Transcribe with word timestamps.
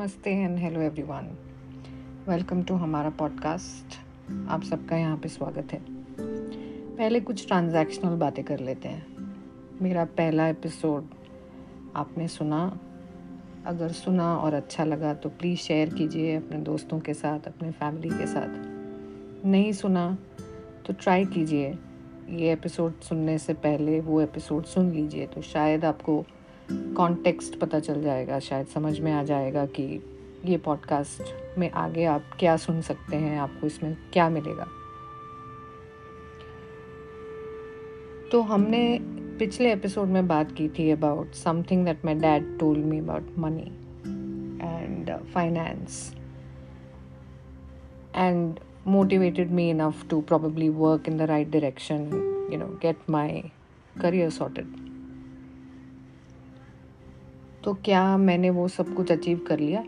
नमस्ते 0.00 0.30
and 0.30 0.58
hello 0.58 0.80
everyone. 0.80 1.36
Welcome 2.28 2.62
to 2.62 2.74
हमारा 2.74 3.10
podcast. 3.10 3.94
आप 4.48 4.62
सबका 4.62 4.96
यहाँ 4.96 5.16
पे 5.16 5.28
स्वागत 5.28 5.68
है। 5.72 5.84
पहले 6.96 7.20
कुछ 7.20 7.46
ट्रांजैक्शनल 7.46 8.16
बातें 8.16 8.44
कर 8.44 8.60
लेते 8.60 8.88
हैं। 8.88 9.06
मेरा 9.82 10.04
पहला 10.04 10.48
एपिसोड 10.48 11.06
आपने 11.96 12.28
सुना। 12.28 12.78
अगर 13.66 13.88
सुना 13.88 14.36
और 14.36 14.54
अच्छा 14.54 14.84
लगा 14.84 15.14
तो 15.14 15.28
प्लीज़ 15.28 15.58
शेयर 15.58 15.94
कीजिए 15.94 16.36
अपने 16.36 16.58
दोस्तों 16.58 17.00
के 17.00 17.14
साथ, 17.14 17.40
अपने 17.40 17.70
फैमिली 17.70 18.08
के 18.08 18.26
साथ। 18.26 18.48
नहीं 19.46 19.72
सुना 19.72 20.18
तो 20.86 20.92
ट्राई 20.92 21.24
कीजिए। 21.24 21.78
ये 22.28 22.52
एपिसोड 22.52 23.00
सुनने 23.00 23.38
से 23.38 23.54
पहले 23.54 24.00
वो 24.00 24.20
एपिसोड 24.20 24.64
सुन 24.64 24.90
लीजिए 24.90 25.26
तो 25.26 25.42
शायद 25.42 25.84
आपको 25.84 26.24
कॉन्टेक्स्ट 26.72 27.58
पता 27.58 27.80
चल 27.80 28.02
जाएगा, 28.02 28.38
शायद 28.38 28.66
समझ 28.66 29.00
में 29.00 29.12
आ 29.12 29.22
जाएगा 29.22 29.66
कि 29.66 30.02
ये 30.44 30.56
पॉडकास्ट 30.56 31.58
में 31.58 31.70
आगे 31.70 32.04
आप 32.04 32.24
क्या 32.38 32.56
सुन 32.56 32.80
सकते 32.80 33.16
हैं, 33.16 33.38
आपको 33.38 33.66
इसमें 33.66 33.96
क्या 34.12 34.28
मिलेगा। 34.28 34.66
तो 38.32 38.40
हमने 38.42 38.98
पिछले 39.38 39.72
एपिसोड 39.72 40.08
में 40.08 40.28
बात 40.28 40.52
की 40.52 40.68
थी 40.68 40.90
about 40.90 41.32
something 41.32 41.84
that 41.84 42.04
my 42.04 42.14
dad 42.14 42.58
told 42.58 42.84
me 42.84 42.98
about 42.98 43.38
money 43.38 43.66
and 44.62 45.10
finance 45.34 46.14
and 48.16 48.58
motivated 48.88 49.50
me 49.56 49.64
enough 49.70 49.98
to 50.08 50.18
probably 50.22 50.70
work 50.70 51.08
in 51.08 51.18
the 51.18 51.26
right 51.26 51.50
direction, 51.50 52.06
you 52.50 52.58
know, 52.58 52.68
get 52.80 52.96
my 53.06 53.52
career 53.98 54.30
sorted. 54.30 54.89
तो 57.64 57.74
क्या 57.74 58.16
मैंने 58.16 58.50
वो 58.50 58.68
सब 58.68 58.94
कुछ 58.94 59.12
अचीव 59.12 59.38
कर 59.38 59.58
लिया? 59.58 59.84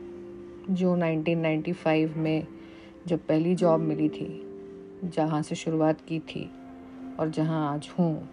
जो 0.70 0.97
1995 0.97 2.17
में 2.17 2.47
जब 3.06 3.27
पहली 3.27 3.55
जॉब 3.55 3.81
मिली 3.81 4.09
थी, 4.09 4.42
जहाँ 5.05 5.42
से 5.42 5.55
शुरुआत 5.55 6.00
की 6.00 6.20
थी 6.20 6.50
और 7.20 7.31
जहाँ 7.31 7.75
आज 7.75 7.91
हूँ, 7.98 8.28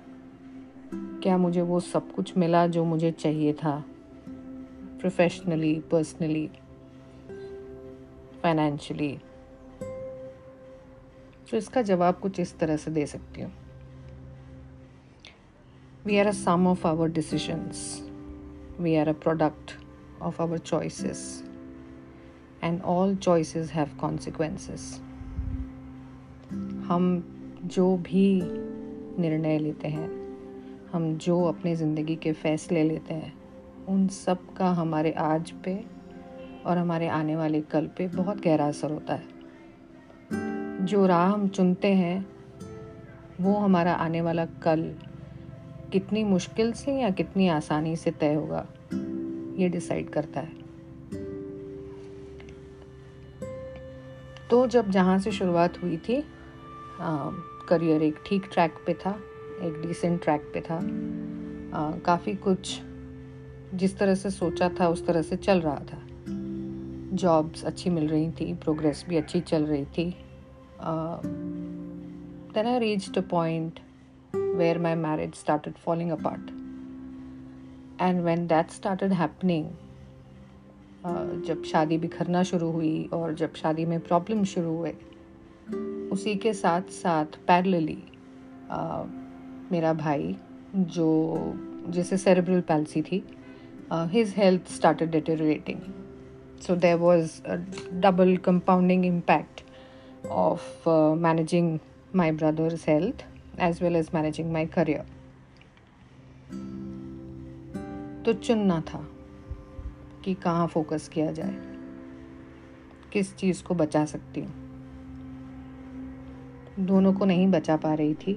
क्या 0.94 1.38
मुझे 1.38 1.62
वो 1.62 1.80
सब 1.80 2.12
कुछ 2.12 2.38
मिला 2.38 2.68
जो 2.68 2.84
मुझे 2.84 3.12
चाहिए 3.12 3.54
था? 3.54 3.86
प्रोफेशनली 5.00 5.80
पर्सनली 5.92 6.50
फाइनेंशियली 8.44 9.18
तो 11.52 11.58
इसका 11.58 11.82
जवाब 11.82 12.20
कुछ 12.20 12.40
इस 12.40 12.60
तरह 12.60 12.78
से 12.78 12.92
दे 12.92 13.06
सकती 13.06 13.42
हूँ। 13.42 13.52
We 16.06 16.18
are 16.18 16.28
a 16.28 16.32
sum 16.32 16.68
of 16.68 16.88
our 16.88 17.10
decisions 17.10 18.09
we 18.80 18.96
are 18.96 19.10
a 19.10 19.14
product 19.14 19.76
of 20.22 20.40
our 20.40 20.58
choices, 20.58 21.44
and 22.62 22.82
all 22.82 23.16
choices 23.16 23.70
have 23.70 23.98
consequences. 23.98 25.02
हम 26.88 27.08
जो 27.66 27.96
भी 27.98 28.26
निर्णय 29.20 29.58
लेते 29.60 29.88
हैं 29.88 30.08
हम 30.94 31.14
जो 31.18 31.42
अपनी 31.44 31.76
ज़िंदगी 31.76 32.16
के 32.16 32.32
फैसले 32.34 32.84
लेते 32.84 33.14
हैं 33.14 33.34
उन 33.90 34.08
सब 34.08 34.54
का 34.54 34.70
हमारे 34.74 35.12
आज 35.12 35.52
पे 35.66 35.76
और 36.66 36.78
हमारे 36.78 37.08
आने 37.08 37.36
वाले 37.36 37.62
कल 37.62 37.88
पे 37.98 38.08
बहुत 38.08 38.42
गहरा 38.42 38.68
असर 38.68 38.92
होता 38.92 39.14
है 39.14 40.86
जो 40.86 41.06
राह 41.06 41.28
हम 41.30 41.48
चुनते 41.48 41.94
हैं 41.94 42.26
वो 43.42 43.56
हमारा 43.58 43.94
आने 43.94 44.22
वाला 44.22 44.46
कल 44.46 44.92
कितनी 45.94 46.24
मुश्किल 46.24 46.72
से 46.74 46.94
या 46.94 47.10
कितनी 47.10 47.48
आसानी 47.48 47.96
से 47.96 48.12
तय 48.12 48.34
होगा? 48.34 48.68
ये 49.58 49.70
डिसाइड 49.70 50.10
करता 50.10 50.40
है। 50.40 50.60
तो 54.50 54.68
जब 54.68 54.90
जहाँ 54.90 55.20
से 55.20 55.32
शुरुआत 55.32 55.84
हुई 55.84 55.98
थी 55.98 56.24
आ, 57.00 57.30
करियर 57.70 58.02
एक 58.02 58.16
ठीक 58.26 58.50
ट्रैक 58.54 58.74
पे 58.86 58.94
था 58.94 59.20
एक 59.62 59.82
डिसेंट 59.88 60.24
ट्रैक 60.24 60.52
पे 60.54 60.62
था 60.62 60.80
काफ़ी 62.06 62.36
कुछ 62.36 62.80
जिस 63.74 63.98
तरह 63.98 64.16
से 64.16 64.30
सोचा 64.30 64.70
था 64.70 64.88
उस 64.88 65.06
तरह 65.06 65.22
से 65.22 65.36
चल 65.36 65.62
रहा 65.62 65.82
था। 65.94 66.04
जॉब्स 67.16 67.64
अच्छी 67.64 67.90
मिल 67.90 68.08
रही 68.08 68.32
थी 68.32 68.54
प्रोग्रेस 68.54 69.06
भी 69.10 69.18
अच्छी 69.18 69.40
चल 69.42 69.66
रही 69.66 69.86
थी। 69.86 70.16
Then 72.54 72.68
I 72.68 72.80
reached 72.80 73.22
point 73.22 73.80
where 74.49 74.79
my 74.79 74.95
marriage 74.95 75.35
started 75.35 75.79
falling 75.79 76.11
apart. 76.11 76.51
And 77.99 78.25
when 78.25 78.47
that 78.49 78.71
started 78.71 79.13
happening, 79.13 79.77
uh, 81.05 81.27
जब 81.47 81.63
शादी 81.65 81.99
बिखरना 81.99 82.43
शुरू 82.43 82.71
हुई 82.71 83.09
और 83.13 83.35
जब 83.35 83.55
शादी 83.55 83.85
में 83.85 84.01
प्रॉब्लम 84.01 84.45
शुरू 84.45 84.77
हुए 84.77 84.95
उसी 86.13 86.35
के 86.35 86.53
साथ 86.53 86.83
साथ 86.83 87.39
पैरेलली 87.47 87.99
uh, 88.71 89.07
मेरा 89.73 89.93
भाई 89.93 90.37
जो 90.75 91.09
जिसे 91.89 92.17
सेरेब्रल 92.17 92.61
पैल्सी 92.61 93.03
थी 93.03 93.23
his 93.93 94.35
health 94.37 94.69
started 94.69 95.11
deteriorating 95.11 95.81
so 96.61 96.75
there 96.75 96.97
was 96.97 97.43
a 97.45 97.59
double 98.01 98.39
compounding 98.39 99.05
impact 99.05 99.63
of 100.31 100.63
uh, 100.87 101.15
managing 101.15 101.81
my 102.13 102.31
brother's 102.31 102.85
health 102.85 103.25
as 103.60 103.82
well 103.82 103.96
as 103.96 104.14
managing 104.14 104.52
my 104.54 104.66
career. 104.66 105.04
तो 108.26 108.34
चुनना 108.34 108.80
था 108.82 109.08
कि 110.26 110.34
कहाँ 110.34 110.68
फोकस 110.68 111.08
किया 111.08 111.32
जाए, 111.32 111.56
किस 113.14 113.36
चीज़ 113.36 113.64
को 113.64 113.76
बचा 113.76 114.06
सकती 114.06 114.42
हूँ। 114.42 114.54
दोनों 116.80 117.14
को 117.14 117.26
नहीं 117.26 117.48
बचा 117.48 117.78
पा 117.78 117.94
रही 117.94 118.14
थी 118.14 118.34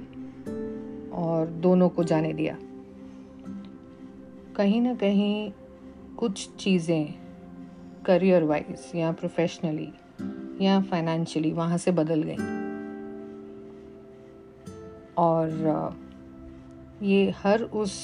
और 1.12 1.47
दोनों 1.47 1.88
को 1.88 2.05
जाने 2.05 2.32
दिया। 2.32 2.56
कहीं 4.56 4.81
ना 4.81 4.94
कहीं 4.94 5.53
कुछ 6.19 6.56
चीज़ें 6.56 7.15
करियर 8.06 8.44
वाइज 8.44 8.93
या 8.94 9.12
प्रोफेशनली 9.12 9.93
या 10.65 10.81
फाइनेंशियली 10.81 11.53
वहाँ 11.53 11.78
से 11.78 11.91
बदल 11.91 12.22
गई। 12.22 12.62
और 15.19 15.99
ये 17.03 17.31
हर 17.37 17.62
उस 17.62 17.95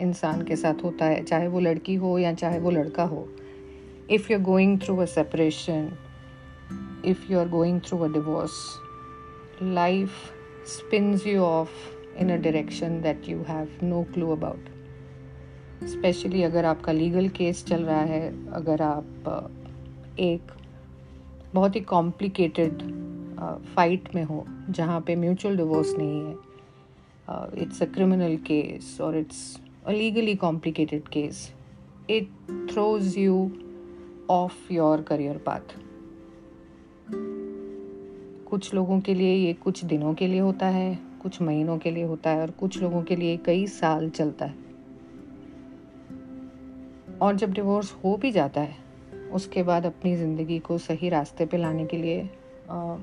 इंसान 0.00 0.42
के 0.42 0.56
साथ 0.56 0.84
होता 0.84 1.04
है, 1.04 1.22
चाहे 1.24 1.48
वो 1.48 1.60
लड़की 1.60 1.94
हो 1.94 2.18
या 2.18 2.32
चाहे 2.34 2.58
वो 2.58 2.70
लड़का 2.70 3.04
हो। 3.04 3.26
If 4.10 4.32
you 4.32 4.38
are 4.38 4.44
going 4.44 4.78
through 4.80 4.96
a 4.96 5.04
separation 5.04 5.90
if 7.04 7.32
you 7.32 7.38
are 7.38 7.48
going 7.48 7.80
through 7.80 7.98
a 7.98 8.08
divorce 8.08 8.52
life 9.62 10.10
spins 10.68 11.26
you 11.26 11.40
off 11.42 11.70
in 12.18 12.32
a 12.32 12.36
direction 12.36 13.00
that 13.02 13.28
you 13.28 13.42
have 13.48 13.78
no 13.82 14.02
clue 14.14 14.30
about 14.32 14.68
specially 15.84 16.42
अगर 16.42 16.64
आपका 16.64 16.92
लीगल 16.92 17.28
केस 17.28 17.64
चल 17.66 17.82
रहा 17.82 18.00
है, 18.00 18.52
अगर 18.52 18.82
आप 18.82 19.50
एक 20.20 20.52
बहुत 21.54 21.76
ही 21.76 21.80
कॉम्प्लिकेटेड 21.80 22.82
फाइट 23.38 24.14
में 24.14 24.22
हो, 24.24 24.44
जहाँ 24.70 25.00
पे 25.00 25.16
म्यूचुअल 25.16 25.56
डिवोर्स 25.56 25.94
नहीं 25.98 26.20
है। 26.20 26.34
इट्स 27.62 27.82
अ 27.82 27.86
क्रिमिनल 27.86 28.36
केस 28.46 29.00
और 29.00 29.16
it's 29.16 29.60
a 29.86 29.92
legally 29.92 30.34
complicated 30.36 31.08
case 31.08 31.52
it 32.10 32.30
throws 32.72 33.18
you 33.18 33.50
off 34.30 34.72
your 34.72 35.02
career 35.02 35.38
path 35.38 35.74
कुछ 38.48 38.72
लोगों 38.74 39.00
के 39.00 39.14
लिए 39.14 39.34
ये 39.34 39.52
कुछ 39.52 39.84
दिनों 39.84 40.14
के 40.14 40.26
लिए 40.26 40.40
होता 40.40 40.66
है, 40.66 40.98
कुछ 41.22 41.40
महीनों 41.42 41.78
के 41.78 41.90
लिए 41.90 42.04
होता 42.04 42.30
है 42.30 42.40
और 42.40 42.50
कुछ 42.50 42.80
लोगों 42.82 43.02
के 43.02 43.16
लिए 43.16 43.36
कई 43.36 43.66
साल 43.66 44.08
चलता 44.10 44.46
है। 44.46 44.54
और 47.22 47.36
जब 47.36 47.52
डिवोर्स 47.52 47.92
हो 48.04 48.16
भी 48.16 48.30
जाता 48.30 48.60
है, 48.60 48.76
उसके 49.32 49.62
बाद 49.62 49.86
अपनी 49.86 50.14
ज़िंदगी 50.16 50.58
को 50.58 50.78
सही 50.78 51.08
रास्ते 51.08 51.46
पे 51.46 51.56
लाने 51.56 51.86
के 51.86 51.96
लिए 51.96 52.28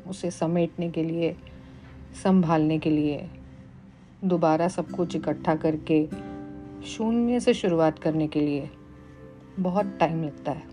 उसे 0.10 0.32
समेटने 0.32 0.90
के 0.90 1.04
लिए, 1.04 1.36
संभालने 2.24 2.80
के 2.80 2.90
लिए, 2.90 3.30
दोबारा 4.26 4.68
सब 4.68 4.90
कुछ 4.90 5.16
इकट्ठा 5.16 5.56
करके, 5.56 6.06
शून्य 6.88 7.40
से 7.40 7.54
शुरुआत 7.54 8.00
करने 8.00 8.28
के 8.28 8.42
लिए 8.42 8.70
बहुत 9.60 9.98
टाइम 10.00 10.24
लगता 10.24 10.52
है। 10.52 10.64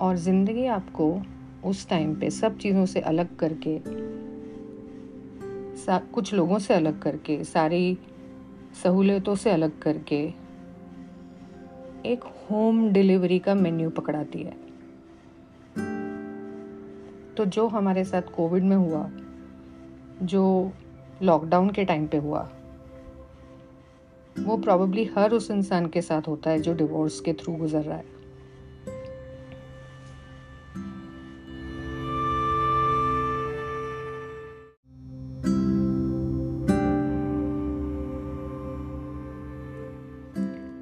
और 0.00 0.16
ज़िंदगी 0.16 0.66
आपको 0.66 1.22
उस 1.64 1.88
टाइम 1.88 2.14
पे 2.14 2.30
सब 2.30 2.58
चीज़ों 2.58 2.86
से 2.86 3.00
अलग 3.00 3.36
करके 3.36 3.80
कुछ 6.12 6.32
लोगों 6.34 6.58
से 6.58 6.74
अलग 6.74 7.00
करके, 7.02 7.44
सारी 7.44 7.98
सहूलियतों 8.82 9.34
से 9.34 9.50
अलग 9.50 9.78
करके, 9.78 10.20
एक 12.06 12.24
होम 12.24 12.88
डिलीवरी 12.90 13.38
का 13.38 13.54
मेन्यू 13.54 13.90
पकड़ाती 13.90 14.42
है। 14.42 14.67
तो 17.38 17.44
जो 17.44 17.68
हमारे 17.68 18.04
साथ 18.04 18.22
कोविड 18.22 18.64
में 18.64 18.76
हुआ, 18.76 19.10
जो 20.22 20.72
लॉकडाउन 21.22 21.70
के 21.70 21.84
टाइम 21.84 22.06
पे 22.06 22.16
हुआ, 22.16 22.50
वो 24.38 24.56
प्रॉब्ली 24.56 25.04
हर 25.04 25.32
उस 25.32 25.50
इंसान 25.50 25.86
के 25.86 26.02
साथ 26.02 26.28
होता 26.28 26.50
है 26.50 26.60
जो 26.60 26.74
डिवोर्स 26.74 27.20
के 27.20 27.32
थ्रू 27.32 27.54
गुजर 27.54 27.82
रहा 27.82 27.96
है। 27.96 28.18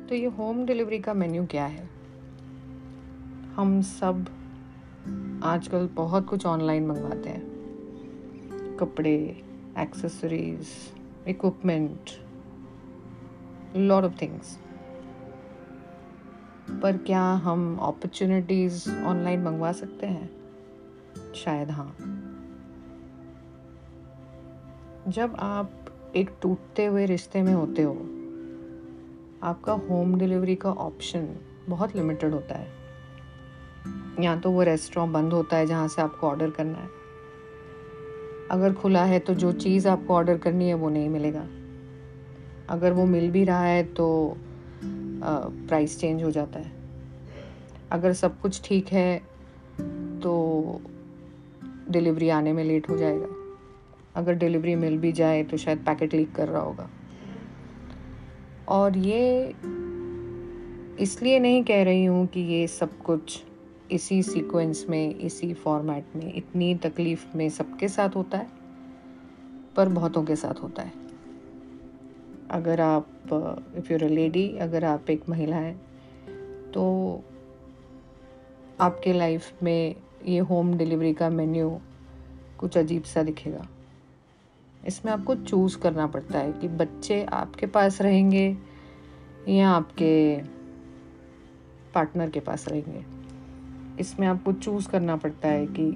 तो 0.08 0.14
ये 0.14 0.26
होम 0.26 0.66
डिलीवरी 0.66 0.98
का 0.98 1.14
मेन्यू 1.14 1.46
क्या 1.46 1.66
है? 1.66 1.88
हम 3.56 3.82
सब 3.82 4.26
आजकल 5.44 5.86
बहुत 5.86 6.26
कुछ 6.26 6.46
ऑनलाइन 6.46 6.86
मंगवाते 6.86 7.30
हैं। 7.30 7.56
कपड़े 8.76 9.44
accessories 9.78 10.66
equipment 11.28 12.00
lot 13.76 14.04
of 14.04 14.22
things 14.22 14.58
पर 16.82 16.96
क्या 16.96 17.22
हम 17.22 17.76
अपॉर्चुनिटीज़ 17.76 19.04
ऑनलाइन 19.04 19.42
मंगवा 19.42 19.72
सकते 19.72 20.06
हैं? 20.06 20.30
शायद 21.34 21.70
हाँ। 21.70 21.96
जब 25.08 25.36
आप 25.38 25.70
एक 26.16 26.30
टूटते 26.42 26.86
हुए 26.86 27.06
रिश्ते 27.06 27.42
में 27.42 27.54
होते 27.54 27.82
हो, 27.82 27.94
आपका 29.42 29.72
होम 29.72 30.18
डिलीवरी 30.18 30.56
का 30.56 30.72
ऑप्शन 30.72 31.36
बहुत 31.68 31.96
लिमिटेड 31.96 32.32
होता 32.32 32.54
है। 32.54 32.75
या 34.20 34.36
तो 34.36 34.50
वो 34.50 34.62
रेस्टोरेंट 34.62 35.12
बंद 35.12 35.32
होता 35.32 35.56
है 35.56 35.66
जहाँ 35.66 35.88
से 35.88 36.02
आपको 36.02 36.26
ऑर्डर 36.26 36.50
करना 36.50 36.78
है। 36.78 36.88
अगर 38.50 38.72
खुला 38.72 39.04
है 39.04 39.18
तो 39.18 39.34
जो 39.34 39.52
चीज़ 39.52 39.88
आपको 39.88 40.14
ऑर्डर 40.14 40.38
करनी 40.38 40.68
है 40.68 40.74
वो 40.74 40.88
नहीं 40.88 41.08
मिलेगा। 41.08 41.46
अगर 42.70 42.92
वो 42.92 43.04
मिल 43.06 43.30
भी 43.30 43.44
रहा 43.44 43.64
है 43.64 43.82
तो 43.94 44.36
प्राइस 44.82 45.98
चेंज 46.00 46.22
हो 46.22 46.30
जाता 46.30 46.58
है। 46.58 46.72
अगर 47.92 48.12
सब 48.12 48.40
कुछ 48.40 48.60
ठीक 48.64 48.88
है 48.88 49.18
तो 50.22 50.80
डिलीवरी 51.90 52.28
आने 52.28 52.52
में 52.52 52.62
लेट 52.64 52.88
हो 52.90 52.96
जाएगा। 52.96 53.26
अगर 54.16 54.34
डिलीवरी 54.34 54.74
मिल 54.74 54.98
भी 54.98 55.12
जाए 55.12 55.42
तो 55.44 55.56
शायद 55.56 55.78
पैकेट 55.78 56.14
लीक 56.14 56.34
कर 56.34 56.48
रहा 56.48 56.62
होगा। 56.62 56.88
और 58.68 58.96
ये 58.98 59.54
इसलिए 61.00 61.38
नहीं 61.38 61.62
कह 61.64 61.82
रही 61.84 62.04
हूँ 62.04 62.26
कि 62.26 62.40
ये 62.40 62.66
सब 62.68 62.96
कुछ 62.98 63.42
इसी 63.92 64.22
सीक्वेंस 64.22 64.84
में, 64.90 65.14
इसी 65.14 65.52
फॉर्मेट 65.54 66.16
में, 66.16 66.32
इतनी 66.34 66.74
तकलीफ़ 66.74 67.26
में 67.36 67.48
सबके 67.48 67.88
साथ 67.88 68.16
होता 68.16 68.38
है, 68.38 68.48
पर 69.76 69.88
बहुतों 69.88 70.24
के 70.24 70.36
साथ 70.36 70.62
होता 70.62 70.82
है। 70.82 70.92
अगर 72.50 72.80
आप 72.80 73.08
इफ़ 73.78 73.92
यूर 73.92 74.02
अ 74.04 74.08
लेडी 74.08 74.48
अगर 74.58 74.84
आप 74.84 75.10
एक 75.10 75.28
महिला 75.28 75.56
हैं 75.56 75.76
तो 76.72 76.84
आपके 78.80 79.12
लाइफ 79.12 79.62
में 79.62 79.94
ये 80.26 80.38
होम 80.40 80.74
डिलीवरी 80.74 81.12
का 81.14 81.28
मेन्यू 81.30 81.78
कुछ 82.58 82.78
अजीब 82.78 83.02
सा 83.02 83.22
दिखेगा। 83.22 83.66
इसमें 84.86 85.12
आपको 85.12 85.34
चूज़ 85.34 85.78
करना 85.78 86.06
पड़ता 86.06 86.38
है 86.38 86.52
कि 86.52 86.68
बच्चे 86.68 87.24
आपके 87.24 87.66
पास 87.66 88.00
रहेंगे 88.02 88.56
या 89.48 89.70
आपके 89.70 90.40
पार्टनर 91.94 92.30
के 92.30 92.40
पास 92.40 92.68
रहेंगे। 92.68 93.15
इसमें 94.00 94.26
आपको 94.26 94.52
चूज़ 94.52 94.88
करना 94.88 95.16
पड़ता 95.16 95.48
है 95.48 95.66
कि 95.66 95.90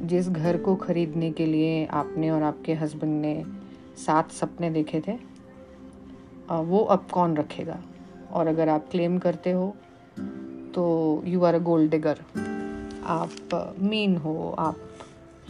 जिस 0.00 0.28
घर 0.28 0.56
को 0.58 0.74
ख़रीदने 0.76 1.30
के 1.32 1.46
लिए 1.46 1.84
आपने 1.86 2.30
और 2.30 2.42
आपके 2.42 2.74
हस्बैंड 2.74 3.20
ने 3.20 3.44
सात 3.96 4.30
सपने 4.30 4.70
देखे 4.70 5.00
थे 5.00 5.18
वो 6.50 6.78
अब 6.84 7.06
कौन 7.12 7.36
रखेगा? 7.36 7.82
और 8.32 8.46
अगर 8.46 8.68
आप 8.68 8.88
क्लेम 8.90 9.18
करते 9.18 9.50
हो 9.50 9.74
तो 10.74 11.22
you 11.26 11.42
are 11.44 11.54
a 11.54 11.58
gold 11.58 11.90
digger 11.90 12.20
आप 13.04 13.76
मीन 13.80 14.16
हो, 14.16 14.54
आप 14.58 14.76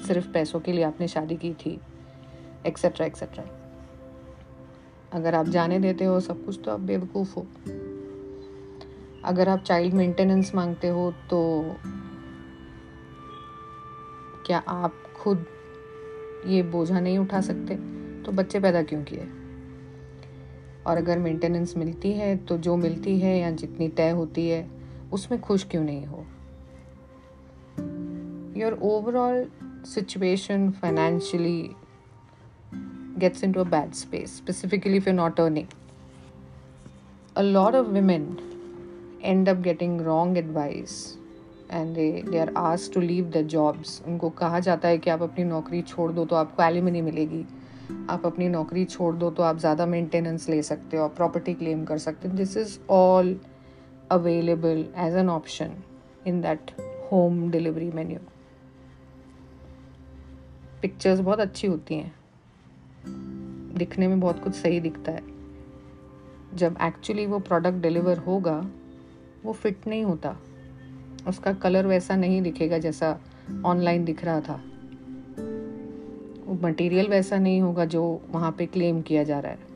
सिर्फ़ 0.06 0.30
पैसों 0.32 0.60
के 0.60 0.72
लिए 0.72 0.84
आपने 0.84 1.08
शादी 1.08 1.36
की 1.36 1.52
थी 1.54 1.78
एक्सेट्रा 2.66 3.06
एक्सेट्रा 3.06 3.44
अगर 5.12 5.34
आप 5.34 5.48
जाने 5.48 5.78
देते 5.80 6.04
हो 6.04 6.20
सब 6.20 6.44
कुछ 6.46 6.60
तो 6.64 6.70
आप 6.70 6.80
बेवकूफ़ 6.80 7.34
हो। 7.36 7.46
अगर 9.24 9.48
आप 9.48 9.62
चाइल्ड 9.62 9.94
मेंटेनेंस 9.94 10.54
मांगते 10.54 10.88
हो 10.88 11.14
तो 11.30 11.62
क्या 14.46 14.58
आप 14.58 14.94
खुद 15.16 15.46
ये 16.46 16.62
बोझा 16.62 17.00
नहीं 17.00 17.18
उठा 17.18 17.40
सकते? 17.40 17.74
तो 18.22 18.32
बच्चे 18.32 18.60
पैदा 18.60 18.82
क्यों 18.82 19.04
किए? 19.04 19.28
और 20.86 20.96
अगर 20.96 21.18
मेंटेनेंस 21.18 21.76
मिलती 21.76 22.12
है 22.12 22.36
तो 22.36 22.58
जो 22.58 22.76
मिलती 22.76 23.18
है 23.20 23.38
या 23.38 23.50
जितनी 23.50 23.88
तय 23.88 24.10
होती 24.10 24.48
है 24.48 24.70
उसमें 25.12 25.40
खुश 25.40 25.64
क्यों 25.64 25.84
नहीं 25.84 26.06
हो? 26.06 26.26
Your 28.60 28.78
overall 28.82 29.50
situation 29.84 30.70
financially 30.70 31.70
gets 33.18 33.42
into 33.42 33.60
a 33.60 33.64
bad 33.64 33.90
space, 33.94 34.32
specifically 34.40 34.96
if 34.96 35.06
you're 35.06 35.16
not 35.16 35.40
earning. 35.40 35.66
A 37.36 37.42
lot 37.42 37.74
of 37.74 37.90
women 37.96 38.51
end 39.24 39.48
up 39.48 39.62
getting 39.64 39.98
wrong 40.04 40.36
advice 40.38 40.94
and 41.70 41.94
they 41.94 42.22
they 42.22 42.40
are 42.40 42.52
asked 42.60 42.92
to 42.94 43.02
leave 43.02 43.28
their 43.32 43.48
jobs. 43.48 43.90
उनको 44.06 44.30
कहा 44.30 44.60
जाता 44.60 44.88
है 44.88 44.98
कि 44.98 45.10
आप 45.10 45.22
अपनी 45.22 45.44
नौकरी 45.44 45.82
छोड़ 45.82 46.10
दो 46.12 46.24
तो 46.24 46.36
आपको 46.36 46.62
एलिमनी 46.62 47.02
मिलेगी। 47.02 47.44
आप 48.10 48.26
अपनी 48.26 48.48
नौकरी 48.48 48.84
छोड़ 48.84 49.14
दो 49.16 49.30
तो 49.30 49.42
आप 49.42 49.58
ज़्यादा 49.58 49.86
मेंटेनेंस 49.86 50.48
ले 50.48 50.62
सकते 50.62 50.96
हो 50.96 51.08
प्रॉपर्टी 51.08 51.54
क्लेम 51.54 51.84
कर 51.84 51.98
सकते 51.98 52.28
हो। 52.28 52.34
This 52.34 52.56
is 52.56 52.78
all 52.90 53.36
available 54.10 54.84
as 54.96 55.16
an 55.16 55.28
option 55.28 55.74
in 56.26 56.40
that 56.40 56.70
home 57.12 57.50
delivery 57.50 57.90
menu 57.90 58.18
pictures 60.82 61.20
बहुत 61.20 61.40
अच्छी 61.40 61.66
होती 61.66 61.94
हैं। 61.94 62.14
दिखने 63.76 64.08
में 64.08 64.20
बहुत 64.20 64.42
कुछ 64.44 64.54
सही 64.54 64.80
दिखता 64.80 65.12
है। 65.12 65.22
जब 66.54 66.76
एक्चुअली 66.82 67.26
वो 67.26 67.38
प्रोडक्ट 67.40 67.78
डिलीवर 67.78 68.18
होगा 68.18 68.60
वो 69.44 69.52
फिट 69.52 69.86
नहीं 69.86 70.04
होता। 70.04 70.36
उसका 71.28 71.52
कलर 71.52 71.86
वैसा 71.86 72.16
नहीं 72.16 72.42
दिखेगा 72.42 72.78
जैसा 72.78 73.18
ऑनलाइन 73.64 74.04
दिख 74.04 74.24
रहा 74.24 74.40
था। 74.40 74.60
वो 76.46 76.58
मटेरियल 76.62 77.08
वैसा 77.08 77.38
नहीं 77.38 77.60
होगा 77.60 77.84
जो 77.84 78.02
वहाँ 78.30 78.52
पे 78.52 78.66
क्लेम 78.66 79.02
किया 79.02 79.22
जा 79.24 79.40
रहा 79.40 79.52
है। 79.52 79.70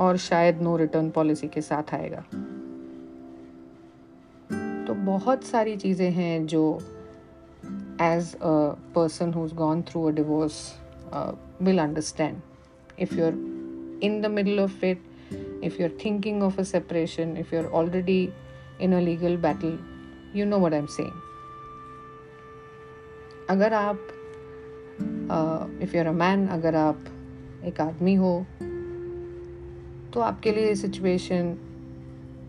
और 0.00 0.16
शायद 0.16 0.60
नो 0.62 0.76
रिटर्न 0.76 1.10
पॉलिसी 1.10 1.48
के 1.48 1.60
साथ 1.60 1.94
आएगा। 1.94 2.24
तो 4.86 4.94
बहुत 4.94 5.44
सारी 5.44 5.76
चीज़ें 5.76 6.10
हैं 6.10 6.46
जो 6.46 6.62
as 8.00 8.34
a 8.34 8.52
person 8.94 9.32
who's 9.32 9.52
gone 9.54 9.82
through 9.82 10.04
a 10.04 10.10
divorce 10.10 10.60
will 11.62 11.78
understand 11.78 12.36
if 13.00 13.14
you 13.14 13.24
are 13.24 13.32
in 14.02 14.20
the 14.20 14.26
middle 14.26 14.60
of 14.60 14.84
it 14.84 14.98
if 15.62 15.78
you're 15.78 15.96
thinking 16.04 16.42
of 16.42 16.58
a 16.58 16.64
separation, 16.64 17.36
if 17.36 17.52
you're 17.52 17.70
already 17.72 18.32
in 18.80 18.92
a 18.92 19.00
legal 19.00 19.36
battle, 19.36 19.78
you 20.34 20.44
know 20.44 20.58
what 20.58 20.74
i'm 20.74 20.88
saying. 20.88 21.14
अगर 23.50 23.74
आप 23.74 23.98
if 25.82 25.96
you're 25.96 26.06
a 26.06 26.12
man 26.12 26.46
अगर 26.48 26.74
आप 26.76 27.04
एक 27.64 27.80
आदमी 27.80 28.14
हो 28.14 28.34
तो 30.12 30.20
आपके 30.20 30.52
लिए 30.52 30.66
ये 30.66 30.74
सिचुएशन 30.76 31.54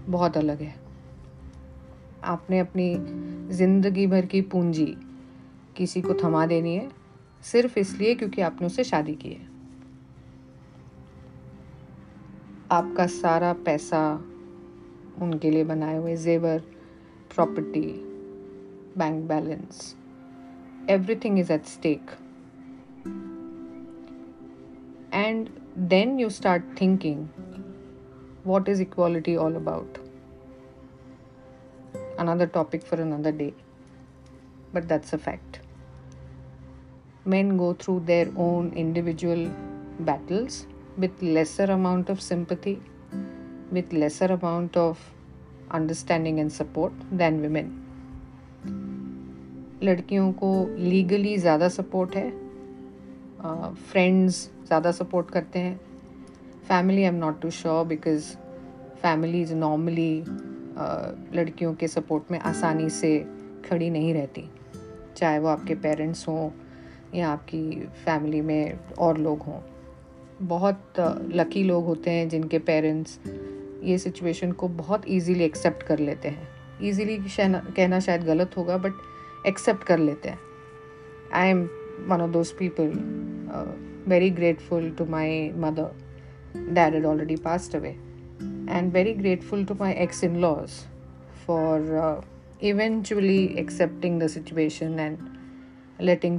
बहुत 0.09 0.37
अलग 0.37 0.61
है। 0.61 0.75
आपने 2.23 2.59
अपनी 2.59 2.93
ज़िंदगी 3.55 4.05
भर 4.07 4.25
की 4.25 4.41
पूंजी 4.53 4.95
किसी 5.77 6.01
को 6.01 6.13
थमा 6.23 6.45
देनी 6.45 6.75
है, 6.75 6.89
सिर्फ़ 7.43 7.79
इसलिए 7.79 8.15
क्योंकि 8.15 8.41
आपने 8.41 8.67
उससे 8.67 8.83
शादी 8.83 9.13
की 9.15 9.29
है। 9.29 9.54
आपका 12.72 13.06
सारा 13.06 13.52
पैसा 13.52 14.02
उनके 15.22 15.50
लिए 15.50 15.64
बनाए 15.64 15.96
हुए 15.98 16.16
जेवर 16.16 16.58
property 17.34 17.86
bank 18.98 19.24
balance 19.28 19.94
everything 20.90 21.38
is 21.38 21.50
at 21.50 21.64
stake 21.66 22.10
and 25.14 25.48
then 25.78 26.18
you 26.20 26.28
start 26.30 26.80
thinking 26.80 27.26
what 28.44 28.68
is 28.68 28.80
equality 28.80 29.36
all 29.36 29.56
about 29.56 29.98
another 32.18 32.46
topic 32.46 32.82
for 32.82 33.00
another 33.00 33.32
day 33.32 33.52
but 34.72 34.88
that's 34.88 35.12
a 35.12 35.18
fact 35.18 35.60
men 37.24 37.56
go 37.56 37.74
through 37.74 38.00
their 38.00 38.28
own 38.36 38.72
individual 38.74 39.46
battles 40.00 40.66
With 40.97 41.21
lesser 41.21 41.65
amount 41.71 42.09
of 42.09 42.21
sympathy, 42.21 42.77
with 43.71 43.93
lesser 43.93 44.31
amount 44.39 44.77
of 44.77 45.11
understanding 45.73 46.39
and 46.39 46.49
support 46.51 47.03
then 47.13 47.39
women 47.41 47.69
लड़कियों 49.83 50.31
को 50.33 50.49
legally 50.77 51.37
ज़्यादा 51.37 51.69
support 51.69 52.15
है 52.15 52.29
friends 53.73 54.43
ज़्यादा 54.67 54.91
support 54.91 55.31
करते 55.31 55.59
हैं। 55.59 55.79
Family 56.67 57.01
I 57.01 57.07
am 57.07 57.15
not 57.15 57.41
too 57.41 57.49
sure 57.51 57.85
because 57.87 58.31
families 59.01 59.53
normally 59.55 60.23
लड़कियों 61.37 61.73
के 61.73 61.87
support 61.87 62.31
में 62.31 62.39
आसानी 62.39 62.89
से 62.89 63.17
खड़ी 63.69 63.89
नहीं 63.89 64.13
रहती। 64.13 64.49
चाहे 65.17 65.39
वो 65.39 65.47
आपके 65.47 65.75
पेरेंट्स 65.75 66.27
हों 66.27 66.49
या 67.15 67.29
आपकी 67.29 67.63
फैमिली 68.05 68.41
में 68.41 68.79
और 68.99 69.17
लोग 69.17 69.41
हों। 69.43 69.59
बहुत 70.41 70.93
लकी 71.33 71.63
लोग 71.63 71.85
होते 71.85 72.11
हैं 72.11 72.29
जिनके 72.29 72.59
पेरेंट्स 72.59 73.19
ये 73.83 73.97
सिचुएशन 73.97 74.51
को 74.51 74.67
बहुत 74.67 75.07
इजीली 75.07 75.43
एक्सेप्ट 75.43 75.83
कर 75.83 75.99
लेते 75.99 76.27
हैं। 76.27 76.47
इजीली 76.83 77.17
कहना 77.39 77.99
शायद 77.99 78.23
गलत 78.23 78.57
होगा 78.57 78.77
बट 78.77 78.93
एक्सेप्ट 79.47 79.83
कर 79.83 79.99
लेते 79.99 80.29
हैं। 80.29 80.39
I 81.33 81.49
am 81.49 81.69
one 82.07 82.21
of 82.21 82.31
those 82.31 82.51
people 82.51 82.91
very 84.07 84.29
grateful 84.29 84.89
to 84.89 85.05
my 85.05 85.49
mother 85.49 85.91
dad 86.57 86.95
had 86.95 87.05
already 87.05 87.35
passed 87.35 87.75
away 87.75 87.89
and 88.69 88.91
very 88.93 89.13
grateful 89.13 89.65
to 89.65 89.73
my 89.73 89.93
ex 89.93 90.23
in 90.23 90.35
laws 90.35 90.69
for 91.47 92.21
eventually 92.63 93.43
accepting 93.45 94.21
the 94.21 94.27
situation 94.27 94.99
and 94.99 95.17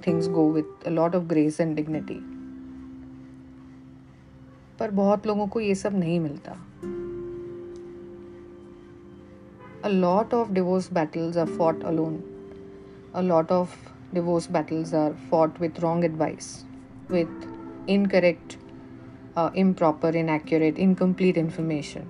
things 0.00 0.26
go 0.28 0.42
with 0.54 0.66
a 0.84 0.90
lot 0.90 1.14
of 1.14 1.22
grace 1.28 1.60
and 1.60 1.76
dignity. 1.76 2.35
पर 4.80 4.90
बहुत 4.90 5.26
लोगों 5.26 5.46
को 5.46 5.60
ये 5.60 5.74
सब 5.74 5.98
नहीं 5.98 6.20
मिलता। 6.20 6.56
A 9.84 9.88
lot 9.88 10.34
of 10.34 10.52
divorce 10.52 10.92
battles 10.92 11.36
are 11.36 11.46
fought 11.46 11.84
alone 11.84 12.20
a 13.14 13.20
lot 13.20 13.52
of 13.52 13.70
divorce 14.14 14.50
battles 14.50 14.94
are 14.94 15.12
fought 15.12 15.60
with 15.60 15.80
wrong 15.80 16.04
advice 16.04 16.64
with 17.10 17.48
incorrect 18.06 18.52
improper 19.38 19.58
improper 19.58 20.16
inaccurate 20.16 20.78
incomplete 20.78 21.38
information 21.38 22.06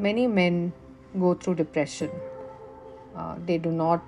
many 0.00 0.26
man 0.26 0.72
go 1.16 1.34
through 1.34 1.54
depression 1.54 2.08
they 3.46 3.58
do 3.58 3.70
not 3.70 4.00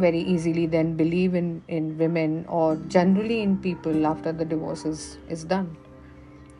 very 0.00 0.20
easily 0.20 0.66
then 0.66 0.96
believe 0.96 1.34
in, 1.34 1.62
in 1.68 1.96
women 1.98 2.44
or 2.48 2.76
generally 2.88 3.40
in 3.42 3.56
people 3.58 4.06
after 4.06 4.32
the 4.32 4.44
divorce 4.44 4.84
is, 4.84 5.18
is 5.28 5.44
done. 5.44 5.76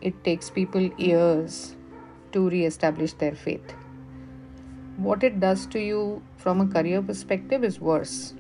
It 0.01 0.23
takes 0.25 0.51
people 0.51 0.83
years 0.99 1.77
to 2.33 2.49
re 2.49 2.65
establish 2.65 3.13
their 3.15 3.35
faith. 3.35 3.75
What 4.97 5.25
it 5.25 5.41
does 5.41 5.67
to 5.67 5.81
you 5.81 6.23
from 6.37 6.61
a 6.61 6.67
career 6.67 7.03
perspective 7.03 7.65
is 7.65 7.81
worse 7.81 8.35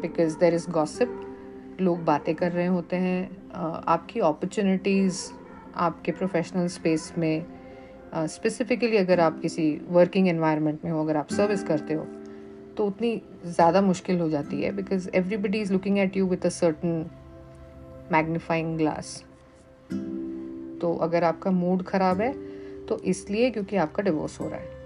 because 0.00 0.36
there 0.36 0.54
is 0.54 0.66
gossip. 0.66 1.08
लोग 1.80 2.04
बातें 2.04 2.34
कर 2.34 2.52
रहे 2.52 2.66
होते 2.66 2.96
हैं 2.96 3.52
आपकी 3.88 4.20
opportunities 4.20 5.20
आपके 5.76 6.12
professional 6.12 6.66
space 6.66 7.12
में 7.18 7.46
specifically 8.14 8.96
uh, 8.96 9.02
अगर 9.02 9.20
आप 9.20 9.40
किसी 9.40 9.80
वर्किंग 9.88 10.28
एनवायरनमेंट 10.28 10.84
में 10.84 10.90
हो 10.90 11.02
अगर 11.04 11.16
आप 11.16 11.28
सर्विस 11.32 11.62
करते 11.64 11.94
हो 11.94 12.06
तो 12.78 12.86
उतनी 12.86 13.10
ज़्यादा 13.44 13.80
मुश्किल 13.82 14.20
हो 14.20 14.28
जाती 14.30 14.62
है 14.62 14.70
because 14.72 15.08
everybody 15.14 15.60
is 15.60 15.72
looking 15.72 15.98
at 15.98 16.16
you 16.16 16.26
with 16.26 16.46
a 16.46 16.48
certain 16.50 17.04
magnifying 18.12 18.76
glass 18.78 19.16
तो 20.80 20.94
अगर 21.02 21.24
आपका 21.24 21.50
मूड 21.50 21.82
ख़राब 21.82 22.20
है 22.20 22.32
तो 22.86 22.98
इसलिए 23.06 23.50
क्योंकि 23.50 23.76
आपका 23.76 24.02
डिवोर्स 24.02 24.40
हो 24.40 24.48
रहा 24.48 24.58
है। 24.58 24.76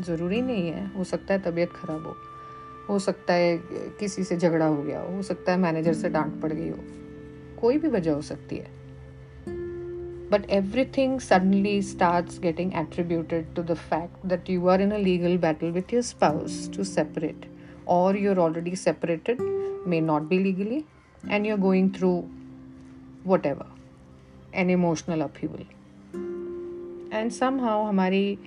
ज़रूरी 0.00 0.40
नहीं 0.42 0.68
है, 0.68 0.86
हो 0.88 1.04
सकता 1.04 1.34
है 1.34 1.40
तबीयत 1.42 1.72
ख़राब 1.72 2.06
हो 2.06 2.14
हो 2.88 2.98
सकता 2.98 3.34
है 3.34 3.56
किसी 4.00 4.24
से 4.24 4.36
झगड़ा 4.36 4.66
हो 4.66 4.82
गया 4.82 5.00
हो 5.02 5.22
सकता 5.22 5.52
है 5.52 5.58
मैनेजर 5.58 5.94
से 5.94 6.08
डांट 6.08 6.40
पड़ 6.42 6.52
गई 6.52 6.68
हो, 6.68 6.78
कोई 7.60 7.78
भी 7.78 7.88
वजह 7.88 8.12
हो 8.12 8.22
सकती 8.22 8.56
है। 8.56 8.73
But 10.34 10.46
everything 10.48 11.20
suddenly 11.20 11.80
starts 11.80 12.38
getting 12.38 12.74
attributed 12.74 13.54
to 13.56 13.62
the 13.62 13.76
fact 13.76 14.16
that 14.28 14.48
you 14.48 14.68
are 14.68 14.80
in 14.80 14.92
a 14.92 14.98
legal 14.98 15.36
battle 15.38 15.70
with 15.70 15.92
your 15.92 16.02
spouse 16.02 16.66
to 16.68 16.84
separate, 16.84 17.44
or 17.86 18.16
you're 18.16 18.40
already 18.40 18.74
separated, 18.74 19.38
may 19.86 20.00
not 20.00 20.28
be 20.28 20.38
legally, 20.38 20.84
and 21.30 21.46
you're 21.46 21.56
going 21.56 21.92
through 21.92 22.28
whatever 23.22 23.66
an 24.54 24.70
emotional 24.70 25.22
upheaval. 25.22 25.64
And 27.12 27.32
somehow, 27.32 27.76
हमारी 27.92 28.38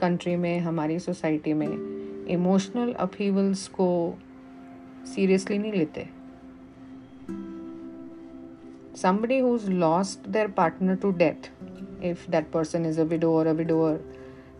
country 0.00 0.36
में 0.36 0.60
हमारी 0.60 0.98
society 0.98 1.52
में 1.54 2.26
emotional 2.28 2.92
अपहीवल्स 2.92 3.68
को 3.68 4.18
seriously 5.14 5.58
नहीं 5.58 5.72
लेते 5.72 6.21
somebody 8.94 9.38
who's 9.40 9.68
lost 9.68 10.32
their 10.32 10.48
partner 10.48 10.96
to 10.96 11.12
death, 11.12 11.48
if 12.00 12.26
that 12.26 12.50
person 12.50 12.84
is 12.84 12.98
a 12.98 13.04
widow 13.04 13.30
or 13.30 13.46
a 13.46 13.54
widower, 13.54 14.00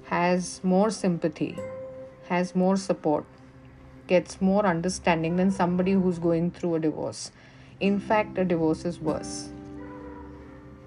has 0.04 0.60
more 0.62 0.90
sympathy, 0.90 1.58
has 2.28 2.54
more 2.54 2.76
support, 2.76 3.24
gets 4.06 4.40
more 4.40 4.66
understanding 4.66 5.36
than 5.36 5.50
somebody 5.50 5.92
who's 5.92 6.18
going 6.18 6.50
through 6.50 6.74
a 6.76 6.80
divorce. 6.80 7.30
In 7.80 7.98
fact, 7.98 8.38
a 8.38 8.44
divorce 8.44 8.84
is 8.84 9.00
worse 9.00 9.50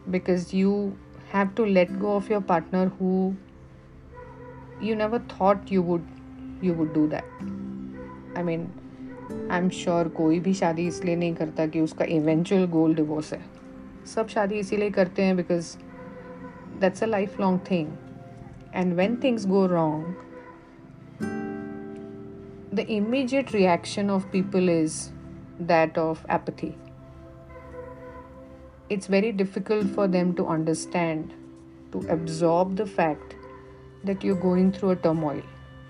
because 0.10 0.54
you 0.54 0.98
have 1.30 1.56
to 1.56 1.66
let 1.66 2.00
go 2.00 2.16
of 2.16 2.30
your 2.30 2.42
partner 2.42 2.90
who 3.00 3.36
you 4.82 4.96
never 4.96 5.20
thought 5.20 5.72
you 5.72 5.82
would 5.82 6.06
you 6.62 6.74
would 6.74 6.94
do 6.94 7.08
that. 7.08 7.26
I 8.36 8.44
mean, 8.44 8.72
I 9.32 9.58
am 9.58 9.70
sure 9.70 10.08
कोई 10.18 10.40
भी 10.40 10.54
शादी 10.54 10.88
इसलिए 10.88 11.16
नहीं 11.16 11.34
करता 11.36 11.66
कि 11.68 11.82
उसका 11.82 12.06
eventual 12.16 12.66
गोल 12.68 12.96
divorce 12.96 13.34
है 13.34 13.42
सब 14.16 14.28
शादी 14.28 14.60
इसीलिए 14.60 14.90
करते 14.90 15.24
हैं 15.24 15.36
because 15.38 15.76
that's 16.82 17.04
a 17.04 17.08
life 17.08 17.40
long 17.40 17.60
thing 17.72 17.88
and 18.76 18.94
when 18.94 19.16
things 19.24 19.48
go 19.48 19.66
wrong 19.68 20.16
the 22.76 22.86
immediate 22.90 23.54
reaction 23.54 24.10
of 24.10 24.28
people 24.32 24.70
is 24.70 25.02
that 25.62 25.98
of 25.98 26.26
apathy 26.32 26.74
it's 28.90 29.08
very 29.08 29.32
difficult 29.32 29.88
for 29.88 30.08
them 30.08 30.34
to 30.36 30.46
understand, 30.48 31.34
to 31.92 32.00
absorb 32.08 32.76
the 32.76 32.86
fact 32.88 33.36
that 34.04 34.24
you're 34.24 34.36
going 34.36 34.72
through 34.72 34.92
a 34.92 34.96
turmoil. 34.96 35.42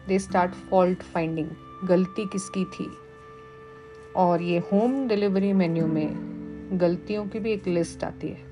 They 0.07 0.17
start 0.19 0.55
fault 0.69 1.03
finding. 1.13 1.49
गलती 1.83 2.25
किसकी 2.25 2.63
थी 2.65 2.85
और 4.15 4.41
ये 4.41 4.59
home 4.71 5.07
delivery 5.07 5.53
menu 5.53 5.87
में 5.87 6.79
गलतियों 6.81 7.25
की 7.27 7.39
भी 7.39 7.51
एक 7.51 7.67
लिस्ट 7.67 8.03
आती 8.03 8.27
है। 8.27 8.43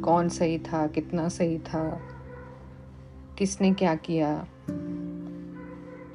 कौन 0.00 0.28
सही 0.28 0.58
था, 0.58 0.86
कितना 0.86 1.28
सही 1.28 1.58
था, 1.58 2.00
किसने 3.38 3.72
क्या 3.72 3.94
किया। 3.94 4.32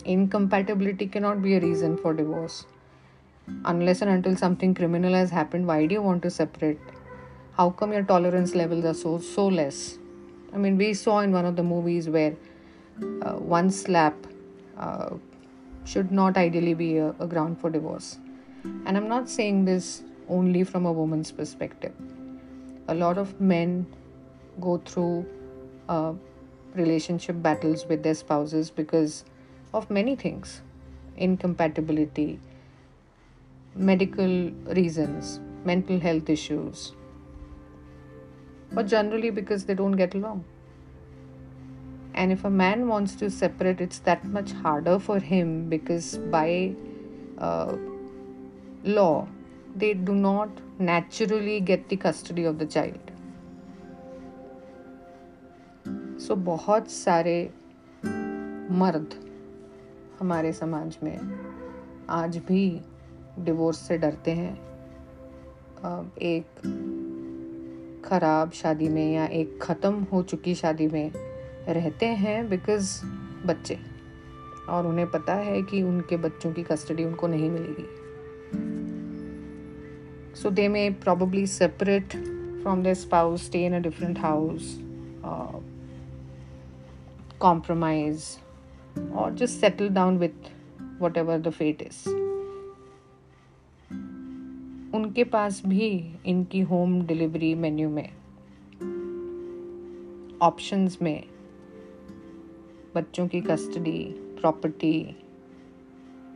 इनकम्पैटिबिलिटी 0.07 1.05
के 1.05 1.19
not 1.19 1.37
be 1.37 1.53
a 1.53 1.59
reason 1.59 1.95
for 1.95 2.15
divorce 2.15 2.65
unless 3.65 4.03
and 4.03 4.11
until 4.11 4.35
something 4.35 4.75
criminal 4.75 5.15
has 5.15 5.33
happen 5.33 5.65
why 5.65 5.87
do 5.87 6.01
want 6.01 6.23
to 6.23 6.29
separate 6.29 6.79
how 7.53 7.71
come 7.79 7.93
your 7.93 8.03
tolerance 8.03 8.55
level 8.55 8.85
are 8.87 8.93
so 8.93 9.17
so 9.25 9.49
less 9.49 9.99
I 10.53 10.61
mean 10.61 10.77
we 10.77 10.93
saw 10.93 11.21
in 11.23 11.33
one 11.33 11.45
of 11.45 11.55
the 11.55 11.59
movies 11.59 12.09
where 12.09 12.37
one 13.41 13.69
slap 13.69 14.21
should 15.85 16.11
not 16.11 16.37
ideally 16.37 16.73
be 16.73 16.97
a, 16.97 17.09
a 17.19 17.27
ground 17.27 17.59
for 17.59 17.69
divorce. 17.69 18.17
And 18.85 18.97
I'm 18.97 19.07
not 19.07 19.29
saying 19.29 19.65
this 19.65 20.03
only 20.27 20.63
from 20.63 20.85
a 20.85 20.91
woman's 20.91 21.31
perspective. 21.31 21.93
A 22.87 22.95
lot 22.95 23.17
of 23.17 23.39
men 23.39 23.85
go 24.59 24.77
through 24.77 25.25
uh, 25.87 26.13
relationship 26.73 27.41
battles 27.41 27.85
with 27.85 28.03
their 28.03 28.15
spouses 28.15 28.69
because 28.69 29.23
of 29.73 29.89
many 29.89 30.15
things 30.15 30.61
incompatibility, 31.17 32.39
medical 33.73 34.51
reasons, 34.79 35.39
mental 35.63 35.97
health 35.97 36.29
issues, 36.29 36.91
or 38.75 38.83
generally 38.83 39.29
because 39.29 39.63
they 39.65 39.73
don't 39.73 39.93
get 39.93 40.13
along. 40.13 40.43
And 42.15 42.31
if 42.31 42.45
a 42.45 42.49
man 42.49 42.87
wants 42.87 43.15
to 43.15 43.29
separate, 43.29 43.81
it's 43.81 43.99
that 43.99 44.23
much 44.23 44.51
harder 44.51 44.99
for 44.99 45.19
him 45.19 45.69
because 45.69 46.17
by 46.17 46.73
uh, 47.37 47.75
law, 48.83 49.27
they 49.75 49.93
do 49.93 50.15
not 50.15 50.49
naturally 50.79 51.59
get 51.59 51.89
the 51.89 51.97
custody 51.97 52.45
of 52.45 52.57
the 52.57 52.65
child. 52.65 53.11
so, 56.17 56.35
बहुत 56.35 56.87
सारे 56.91 57.37
मर्द 58.71 59.13
हमारे 60.19 60.53
समाज 60.53 60.97
में 61.03 61.17
आज 62.09 62.37
भी 62.37 62.81
divorce 63.39 63.77
से 63.87 63.97
डरते 63.97 64.31
हैं 64.31 64.53
एक 66.31 66.61
खराब 68.05 68.51
शादी 68.51 68.89
में 68.89 69.13
या 69.13 69.25
एक 69.25 69.59
ख़त्म 69.61 70.03
हो 70.03 70.23
चुकी 70.23 70.55
शादी 70.55 70.87
में 70.87 71.34
रहते 71.67 72.05
हैं 72.05 72.49
बिकॉज़ 72.49 72.99
बच्चे 73.45 73.77
और 74.69 74.87
उन्हें 74.87 75.09
पता 75.11 75.33
है 75.33 75.61
कि 75.61 75.81
उनके 75.83 76.17
बच्चों 76.17 76.51
की 76.53 76.63
कस्टडी 76.63 77.03
उनको 77.03 77.27
नहीं 77.27 77.49
मिलेगी 77.49 77.87
so 80.41 80.49
they 80.49 80.67
may 80.67 80.89
probably 81.03 81.45
separate 81.47 82.15
from 82.61 82.83
the 82.83 82.93
spouse 82.93 83.45
stay 83.45 83.65
in 83.65 83.75
a 83.75 83.79
different 83.79 84.19
house 84.19 84.77
compromise, 87.39 88.39
or 89.13 89.31
just 89.31 89.59
settle 89.59 89.89
down 89.89 90.19
with 90.19 90.33
whatever 90.99 91.37
the 91.37 91.51
fate 91.51 91.81
is. 91.81 92.07
उनके 94.95 95.23
पास 95.23 95.61
भी 95.65 95.87
इनकी 96.25 96.59
होम 96.61 97.01
डिलीवरी 97.05 97.53
मेन्यू 97.55 97.89
में 97.89 98.09
ऑप्शंस 100.41 100.97
में 101.01 101.23
बच्चों 102.95 103.27
की 103.27 103.41
कस्टडी, 103.41 103.99
प्रॉपर्टी, 104.39 105.01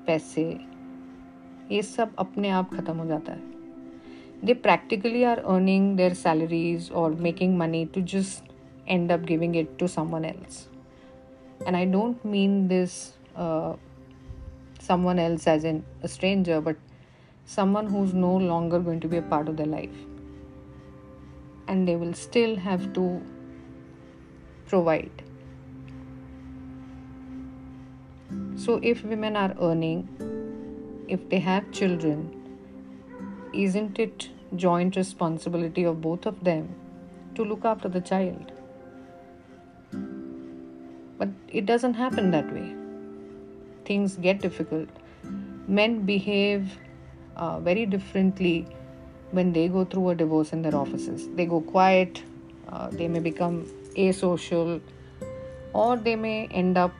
पैसे, 0.07 0.43
ये 1.71 1.81
सब 1.81 2.15
अपने 2.19 2.49
आप 2.49 2.73
ख़त्म 2.73 2.97
हो 2.97 3.05
जाता 3.05 3.33
है। 3.33 3.41
They 4.45 4.53
practically 4.55 5.23
are 5.23 5.39
earning 5.39 5.95
their 5.97 6.13
salaries 6.15 6.91
और 6.91 7.13
making 7.21 7.57
money 7.57 7.85
to 7.85 8.01
just 8.13 8.51
end 8.87 9.11
up 9.11 9.19
giving 9.27 9.55
it 9.55 9.77
to 9.79 9.87
someone 9.87 10.25
else 10.25 10.67
and 11.61 11.75
I 11.75 11.85
don't 11.85 12.25
mean 12.25 12.67
this 12.67 12.91
someone 14.87 15.19
else 15.19 15.47
as 15.47 15.65
an 15.65 15.83
stranger 16.05 16.59
but 16.61 16.77
someone 17.55 17.87
who 17.87 18.03
is 18.03 18.15
no 18.15 18.37
longer 18.39 18.81
going 18.81 19.01
to 19.01 19.09
be 19.09 19.17
a 19.17 19.29
part 19.29 19.49
of 19.49 19.55
the 19.55 19.67
life 19.67 20.05
and 21.69 21.85
they 21.85 21.95
will 21.95 22.13
still 22.17 22.57
have 22.59 22.91
to 22.95 23.07
provide 24.69 25.21
So, 28.59 28.77
if 28.83 29.05
women 29.05 29.37
are 29.37 29.55
earning, 29.61 30.09
if 31.07 31.29
they 31.29 31.39
have 31.39 31.71
children, 31.71 32.23
isn't 33.53 33.99
it 33.99 34.29
joint 34.57 34.97
responsibility 34.97 35.85
of 35.85 36.01
both 36.01 36.25
of 36.25 36.43
them 36.43 36.67
to 37.35 37.45
look 37.45 37.63
after 37.63 37.87
the 37.87 38.01
child? 38.01 38.51
But 41.17 41.29
it 41.47 41.65
doesn't 41.67 41.93
happen 41.93 42.31
that 42.31 42.53
way. 42.53 42.75
Things 43.85 44.17
get 44.17 44.41
difficult. 44.41 44.89
Men 45.69 46.01
behave 46.01 46.77
uh, 47.37 47.61
very 47.61 47.85
differently 47.85 48.67
when 49.31 49.53
they 49.53 49.69
go 49.69 49.85
through 49.85 50.09
a 50.09 50.15
divorce 50.15 50.51
in 50.51 50.63
their 50.63 50.75
offices. 50.75 51.29
They 51.35 51.45
go 51.45 51.61
quiet, 51.61 52.21
uh, 52.67 52.89
they 52.89 53.07
may 53.07 53.19
become 53.19 53.65
asocial, 53.95 54.81
or 55.71 55.95
they 55.95 56.17
may 56.17 56.47
end 56.47 56.77
up 56.77 56.91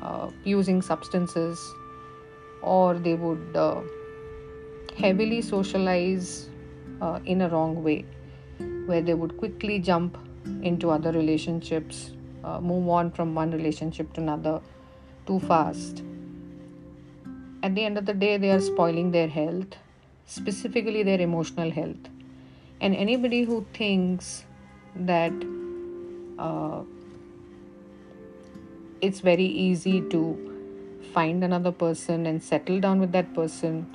uh, 0.00 0.30
using 0.44 0.82
substances 0.82 1.74
or 2.62 2.94
they 2.94 3.14
would 3.14 3.56
uh, 3.56 3.80
heavily 4.96 5.40
socialize 5.40 6.48
uh, 7.00 7.18
in 7.24 7.42
a 7.42 7.48
wrong 7.48 7.82
way 7.82 8.04
where 8.86 9.02
they 9.02 9.14
would 9.14 9.36
quickly 9.38 9.78
jump 9.78 10.18
into 10.62 10.90
other 10.90 11.12
relationships 11.12 12.12
uh, 12.44 12.60
move 12.60 12.88
on 12.88 13.10
from 13.10 13.34
one 13.34 13.50
relationship 13.50 14.12
to 14.12 14.20
another 14.20 14.60
too 15.26 15.40
fast. 15.40 16.02
At 17.62 17.74
the 17.74 17.84
end 17.84 17.98
of 17.98 18.06
the 18.06 18.14
day 18.14 18.38
they 18.38 18.50
are 18.50 18.60
spoiling 18.60 19.10
their 19.10 19.28
health 19.28 19.76
specifically 20.28 21.02
their 21.02 21.20
emotional 21.20 21.70
health. 21.70 22.08
And 22.80 22.94
anybody 22.94 23.42
who 23.42 23.66
thinks 23.72 24.44
that 24.94 25.32
uh, 26.38 26.82
it's 29.01 29.19
very 29.19 29.45
easy 29.45 30.01
to 30.09 30.21
find 31.13 31.43
another 31.43 31.71
person 31.71 32.25
and 32.25 32.41
settle 32.41 32.79
down 32.79 32.99
with 32.99 33.11
that 33.11 33.33
person 33.33 33.85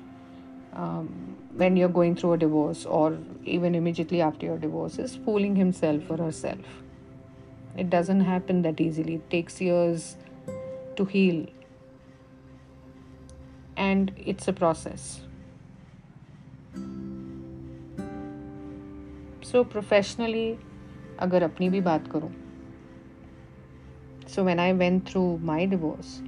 um, 0.74 1.36
when 1.56 1.76
you're 1.76 1.88
going 1.88 2.14
through 2.14 2.34
a 2.34 2.36
divorce 2.38 2.84
or 2.84 3.18
even 3.44 3.74
immediately 3.74 4.20
after 4.20 4.46
your 4.46 4.58
divorce 4.58 4.98
is 4.98 5.16
fooling 5.16 5.56
himself 5.56 6.10
or 6.10 6.16
herself. 6.16 6.82
It 7.76 7.90
doesn't 7.90 8.20
happen 8.20 8.62
that 8.62 8.80
easily. 8.80 9.14
It 9.16 9.30
takes 9.30 9.60
years 9.60 10.16
to 10.96 11.04
heal. 11.04 11.46
And 13.76 14.12
it's 14.16 14.48
a 14.48 14.52
process. 14.52 15.20
So 19.42 19.64
professionally, 19.64 20.58
अगर 21.20 21.42
अपनी 21.42 21.68
भी 21.70 21.80
बात 21.80 22.08
करूं 22.12 22.30
so, 24.25 24.43
when 24.43 24.59
I 24.59 24.73
went 24.73 25.09
through 25.09 25.39
my 25.39 25.65
divorce, 25.65 26.21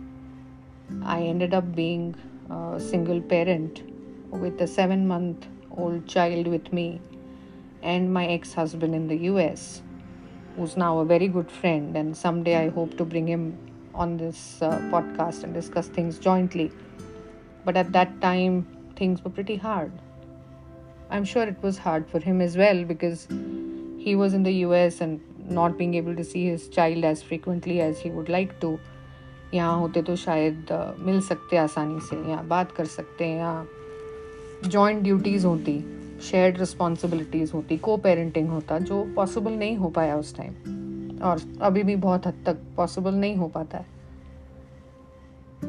I 1.03 1.21
ended 1.21 1.53
up 1.53 1.75
being 1.75 2.15
a 2.49 2.79
single 2.79 3.21
parent 3.21 3.83
with 4.29 4.59
a 4.61 4.67
seven 4.67 5.07
month 5.07 5.47
old 5.71 6.07
child 6.07 6.47
with 6.47 6.71
me 6.71 7.01
and 7.81 8.13
my 8.13 8.25
ex 8.27 8.53
husband 8.53 8.95
in 8.95 9.07
the 9.07 9.17
US, 9.31 9.81
who's 10.55 10.75
now 10.75 10.99
a 10.99 11.05
very 11.05 11.27
good 11.27 11.51
friend. 11.51 11.95
And 11.95 12.15
someday 12.15 12.55
I 12.55 12.69
hope 12.69 12.97
to 12.97 13.05
bring 13.05 13.27
him 13.27 13.57
on 13.93 14.17
this 14.17 14.61
uh, 14.61 14.79
podcast 14.91 15.43
and 15.43 15.53
discuss 15.53 15.87
things 15.87 16.19
jointly. 16.19 16.71
But 17.63 17.77
at 17.77 17.91
that 17.93 18.21
time, 18.21 18.67
things 18.95 19.23
were 19.23 19.29
pretty 19.29 19.55
hard. 19.55 19.91
I'm 21.09 21.23
sure 21.23 21.43
it 21.43 21.61
was 21.61 21.77
hard 21.77 22.09
for 22.09 22.19
him 22.19 22.41
as 22.41 22.57
well 22.57 22.83
because 22.83 23.27
he 23.97 24.15
was 24.15 24.33
in 24.33 24.43
the 24.43 24.53
US 24.67 25.01
and 25.01 25.21
not 25.51 25.77
being 25.77 25.95
able 25.95 26.15
to 26.15 26.23
see 26.23 26.49
his 26.49 26.69
child 26.73 27.05
as 27.05 27.23
frequently 27.29 27.77
as 27.79 28.01
he 28.03 28.09
would 28.11 28.29
like 28.29 28.51
to 28.61 28.77
यहाँ 29.53 29.79
होते 29.79 30.01
तो 30.01 30.15
शायद 30.15 30.67
मिल 30.99 31.21
सकते 31.21 31.57
आसानी 31.57 31.99
से 31.99 32.15
या 32.31 32.41
बात 32.47 32.71
कर 32.71 32.85
सकते 32.85 33.25
हैं 33.25 33.39
या 33.39 33.65
जॉइंट 34.67 35.01
ड्यूटीज़ 35.03 35.45
होती 35.45 35.79
शेयर्ड 36.23 36.57
रिस्पॉन्सिबिलिटीज़ 36.57 37.51
होती 37.53 37.77
को 37.77 37.97
पेरेंटिंग 37.97 38.49
होता, 38.49 38.79
जो 38.79 39.03
पॉसिबल 39.15 39.51
नहीं 39.51 39.77
हो 39.77 39.89
पाया 39.89 40.15
उस 40.17 40.35
टाइम 40.37 41.19
और 41.23 41.41
अभी 41.61 41.83
भी 41.83 41.95
बहुत 41.95 42.27
हद 42.27 42.43
तक 42.45 42.57
पॉसिबल 42.77 43.13
नहीं 43.15 43.35
हो 43.35 43.47
पाता 43.47 43.77
है। 43.77 43.85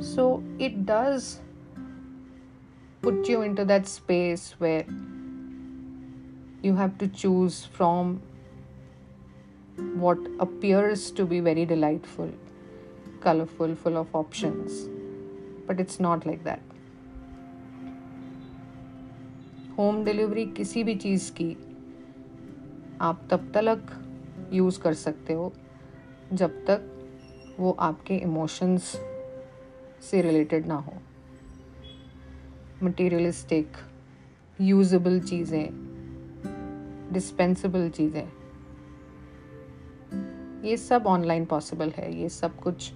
So 0.05 0.43
it 0.61 0.79
does 0.91 1.35
put 3.03 3.29
you 3.31 3.41
into 3.41 3.67
that 3.67 3.85
space 3.87 4.55
where 4.63 4.85
you 6.65 6.75
have 6.75 6.91
to 7.01 7.07
choose 7.07 7.55
from 7.77 8.17
what 9.79 10.19
appears 10.41 11.11
to 11.11 11.27
be 11.27 11.41
very 11.41 11.65
delightful, 11.65 12.31
colorful, 13.21 13.75
full 13.75 13.97
of 13.97 14.15
options. 14.15 14.89
But 15.67 15.81
it's 15.81 16.01
not 16.01 16.27
like 16.27 16.45
that. 16.45 16.61
Home 19.79 20.05
delivery 20.05 20.45
किसी 20.57 20.83
भी 20.85 20.95
चीज़ 20.95 21.31
की 21.41 21.51
आप 23.01 23.27
तब 23.31 23.51
तक 23.55 23.87
use 24.53 24.81
कर 24.81 24.95
सकते 24.95 25.33
हो 25.33 25.53
जब 26.33 26.65
तक 26.67 27.57
वो 27.59 27.77
आपके 27.81 28.17
इमोशंस 28.17 28.93
से 30.11 30.23
रिलेटेड 30.23 30.67
ना 30.67 30.75
हो 30.87 30.95
मटेरियलिस्टिक 32.83 33.77
यूजेबल 34.61 35.21
चीज़ें 35.21 35.69
डिस्पेंसिबल 37.13 37.89
चीज़ें 37.91 38.27
ये 40.67 40.77
सब 40.77 41.07
ऑनलाइन 41.07 41.45
पॉसिबल 41.45 41.91
है 41.97 42.13
ये 42.21 42.29
सब 42.29 42.61
कुछ 42.61 42.93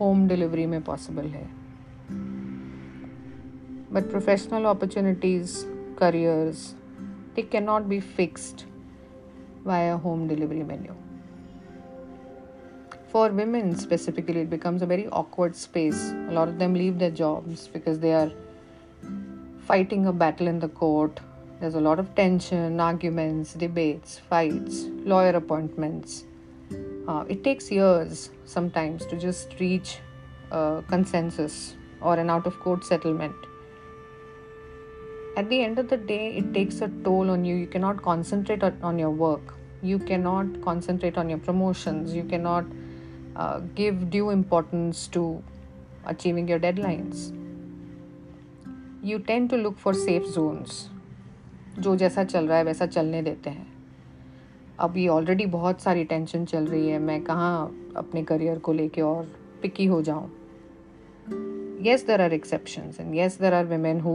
होम 0.00 0.26
डिलीवरी 0.28 0.66
में 0.66 0.82
पॉसिबल 0.82 1.26
है। 1.26 1.44
But 3.92 4.10
professional 4.10 4.64
opportunities 4.64 5.56
careers 5.98 6.68
they 7.36 7.42
can 7.42 7.64
not 7.64 7.82
be 7.82 8.00
fixed 8.00 8.66
via 9.66 9.94
home 10.04 10.28
delivery 10.28 10.62
menu 10.62 10.94
for 13.12 13.32
women 13.32 13.74
specifically 13.74 14.40
it 14.40 14.48
becomes 14.50 14.82
a 14.82 14.86
very 14.86 15.04
awkward 15.22 15.54
space 15.54 16.10
lore 16.32 16.50
them 16.62 16.74
leave 16.74 16.98
the 16.98 17.12
jobs 17.14 17.68
because 17.74 18.00
they 18.00 18.12
are 18.12 18.32
fighting 19.68 20.06
a 20.06 20.12
battle 20.24 20.48
in 20.48 20.58
the 20.58 20.70
court 20.78 21.20
There's 21.62 21.76
a 21.76 21.80
lot 21.80 22.00
of 22.00 22.06
tension, 22.16 22.80
arguments, 22.80 23.50
debates, 23.54 24.14
fights, 24.30 24.78
lawyer 25.10 25.34
appointments. 25.36 26.14
Uh, 27.07 27.23
it 27.29 27.43
takes 27.43 27.71
years 27.71 28.31
sometimes 28.45 29.05
to 29.05 29.17
just 29.17 29.59
reach 29.59 29.99
a 30.51 30.83
consensus 30.87 31.75
or 32.01 32.15
an 32.15 32.29
out 32.29 32.45
of 32.45 32.59
court 32.59 32.83
settlement. 32.83 33.35
At 35.37 35.49
the 35.49 35.63
end 35.63 35.79
of 35.79 35.87
the 35.87 35.97
day, 35.97 36.35
it 36.35 36.53
takes 36.53 36.81
a 36.81 36.89
toll 37.03 37.29
on 37.29 37.45
you. 37.45 37.55
You 37.55 37.67
cannot 37.67 38.01
concentrate 38.01 38.63
on 38.63 38.99
your 38.99 39.11
work, 39.11 39.53
you 39.81 39.99
cannot 39.99 40.61
concentrate 40.61 41.17
on 41.17 41.29
your 41.29 41.39
promotions, 41.39 42.13
you 42.13 42.23
cannot 42.23 42.65
uh, 43.35 43.59
give 43.75 44.09
due 44.09 44.31
importance 44.31 45.07
to 45.09 45.43
achieving 46.05 46.47
your 46.47 46.59
deadlines. 46.59 47.33
You 49.03 49.19
tend 49.19 49.49
to 49.51 49.57
look 49.57 49.77
for 49.79 49.93
safe 49.93 50.25
zones. 50.25 50.89
जो 51.79 51.95
जैसा 51.95 52.23
चल 52.23 52.47
रहा 52.47 52.57
है 52.57 52.63
वैसा 52.63 52.85
चलने 52.85 53.21
देते 53.21 53.49
हैं 53.49 53.67
अभी 54.82 55.06
ऑलरेडी 55.08 55.46
बहुत 55.46 55.80
सारी 55.80 56.04
टेंशन 56.04 56.44
चल 56.44 56.66
रही 56.66 56.88
है। 56.88 56.98
मैं 56.98 57.22
कहाँ 57.24 57.90
अपने 57.96 58.22
करियर 58.24 58.58
को 58.58 58.72
लेके 58.72 59.00
और 59.00 59.24
पिकी 59.62 59.86
हो 59.86 60.00
जाऊँ? 60.02 60.30
Yes 61.82 62.06
there 62.06 62.20
are 62.20 62.32
exception 62.32 62.90
and 63.00 63.14
yes 63.14 63.38
there 63.40 63.54
are 63.54 63.64
women 63.66 64.00
who 64.00 64.14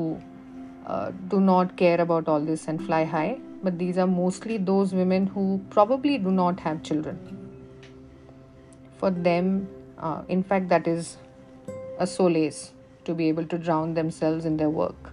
do 1.32 1.40
not 1.40 1.76
care 1.78 2.00
about 2.00 2.30
all 2.30 2.46
this 2.46 2.68
and 2.70 2.80
fly 2.80 3.06
high 3.06 3.30
but 3.64 3.74
these 3.74 4.00
are 4.00 4.06
mostly 4.06 4.58
those 4.58 4.94
women 4.96 5.28
who 5.28 5.46
probably 5.74 6.18
do 6.18 6.30
not 6.30 6.62
have 6.62 6.78
children 6.78 7.18
for 9.00 9.12
them 9.12 9.56
in 10.32 10.42
fact 10.42 10.70
that 10.70 10.88
is 10.88 11.16
a 12.00 12.06
solace 12.06 12.72
to 13.08 13.16
be 13.16 13.28
able 13.30 13.46
to 13.46 13.58
drown 13.58 13.94
themselves 14.10 14.48
in 14.48 14.58
the 14.58 14.74
work 14.76 15.12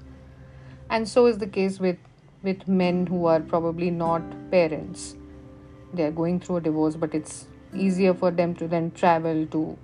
and 0.93 1.07
so 1.07 1.29
is 1.29 1.39
the 1.39 1.51
case 1.51 1.81
with 1.81 2.09
with 2.45 2.69
men 2.69 3.07
who 3.09 3.27
are 3.27 3.43
probably 3.43 3.91
not 3.91 4.35
parents 4.51 5.15
They 5.95 6.05
are 6.05 6.11
going 6.11 6.41
through 6.41 6.57
a 6.57 6.61
divorce, 6.61 6.97
but 6.97 7.15
it's 7.15 7.47
easier 7.73 8.15
for 8.15 8.31
them 8.31 8.55
to 8.57 8.67
then 8.69 8.91
travel 8.91 9.47
to 9.47 9.79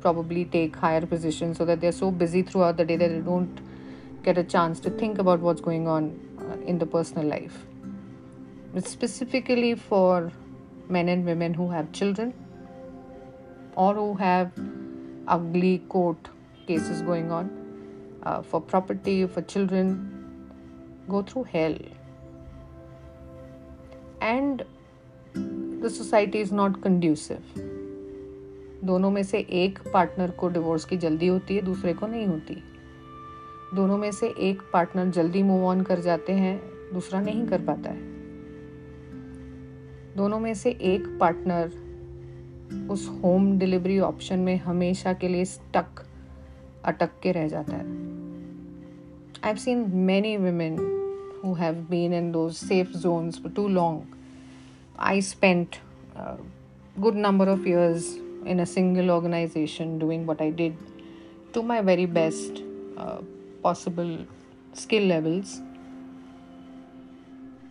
probably 0.00 0.44
take 0.44 0.76
higher 0.76 1.06
positions 1.06 1.56
so 1.56 1.64
that 1.64 1.80
they're 1.80 1.92
so 1.92 2.10
busy 2.10 2.42
throughout 2.42 2.76
the 2.76 2.84
day 2.84 2.96
that 2.96 3.08
they 3.08 3.20
don't 3.20 3.60
get 4.22 4.36
a 4.36 4.44
chance 4.44 4.78
to 4.80 4.90
think 4.90 5.18
about 5.18 5.40
what's 5.40 5.62
going 5.62 5.88
on 5.88 6.20
uh, 6.38 6.56
in 6.66 6.78
the 6.78 6.86
personal 6.86 7.26
life. 7.26 7.66
Specifically 8.78 9.74
for 9.74 10.32
men 10.88 11.08
and 11.08 11.24
women 11.24 11.54
who 11.54 11.70
have 11.70 11.90
children 11.92 12.34
or 13.76 13.94
who 13.94 14.14
have 14.14 14.52
ugly 15.26 15.78
court 15.88 16.28
cases 16.66 17.02
going 17.02 17.30
on 17.30 17.50
uh, 18.24 18.42
for 18.42 18.60
property, 18.60 19.26
for 19.26 19.42
children, 19.42 20.10
go 21.08 21.22
through 21.22 21.44
hell. 21.44 21.76
And 24.20 24.64
the 25.84 25.90
society 25.90 26.40
is 26.42 26.50
not 26.50 26.72
conducive. 26.86 27.60
दोनों 28.84 29.10
में 29.10 29.22
से 29.22 29.38
एक 29.38 29.78
partner 29.92 30.30
को 30.30 30.48
divorce 30.48 30.84
की 30.84 30.96
जल्दी 30.96 31.26
होती 31.26 31.56
है, 31.56 31.62
दूसरे 31.62 31.92
को 31.92 32.06
नहीं 32.06 32.26
होती। 32.26 32.56
दोनों 33.74 33.98
में 33.98 34.12
से 34.12 34.28
एक 34.28 34.62
पार्टनर 34.72 35.10
जल्दी 35.10 35.42
मूव 35.42 35.64
ऑन 35.64 35.82
कर 35.82 36.00
जाते 36.00 36.32
हैं, 36.32 36.62
दूसरा 36.94 37.20
नहीं 37.20 37.46
कर 37.46 37.60
पाता 37.60 37.90
है। 37.90 38.00
दोनों 40.16 40.40
में 40.40 40.54
से 40.54 40.70
एक 40.70 41.18
पार्टनर 41.20 41.72
उस 42.90 43.20
होम 43.24 43.58
डिलीवरी 43.58 43.98
ऑप्शन 43.98 44.38
में 44.38 44.56
हमेशा 44.56 45.12
के 45.12 45.28
लिए 45.28 45.44
स्टक 45.44 46.06
अटक 46.84 47.10
के 47.22 47.32
रह 47.32 47.48
जाता 47.48 47.76
है। 47.76 47.86
I 49.44 49.46
have 49.46 49.56
seen 49.56 49.90
many 49.90 50.36
women 50.36 50.76
who 51.44 51.54
have 51.54 51.74
been 51.90 52.14
in 52.14 52.32
those 52.32 52.52
safe 52.52 52.90
zones 52.90 53.42
too 53.56 53.68
I 54.98 55.20
spent 55.20 55.80
a 56.14 56.36
good 57.00 57.16
number 57.16 57.48
of 57.48 57.66
years 57.66 58.16
in 58.44 58.60
a 58.60 58.66
single 58.66 59.10
organization 59.10 59.98
doing 59.98 60.26
what 60.26 60.40
I 60.40 60.50
did 60.50 60.76
to 61.52 61.62
my 61.62 61.80
very 61.80 62.06
best 62.06 62.62
uh, 62.96 63.18
possible 63.62 64.24
skill 64.72 65.04
levels. 65.04 65.60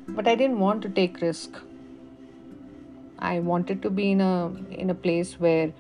But 0.08 0.28
I 0.28 0.36
didn't 0.36 0.60
want 0.60 0.82
to 0.82 0.90
take 0.90 1.22
risk. 1.22 1.58
I 3.20 3.40
wanted 3.40 3.82
to 3.84 3.90
be 3.90 4.12
in 4.12 4.20
a 4.20 4.54
in 4.72 4.90
a 4.90 4.94
place 4.94 5.40
where 5.40 5.72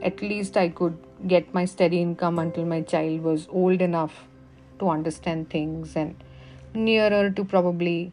at 0.00 0.22
least 0.22 0.56
I 0.56 0.68
could 0.68 0.96
get 1.26 1.52
my 1.52 1.64
steady 1.64 2.00
income 2.00 2.38
until 2.38 2.64
my 2.64 2.82
child 2.82 3.22
was 3.22 3.48
old 3.50 3.80
enough 3.80 4.28
to 4.78 4.88
understand 4.88 5.50
things 5.50 5.96
and 5.96 6.22
nearer 6.74 7.30
to 7.30 7.44
probably 7.44 8.12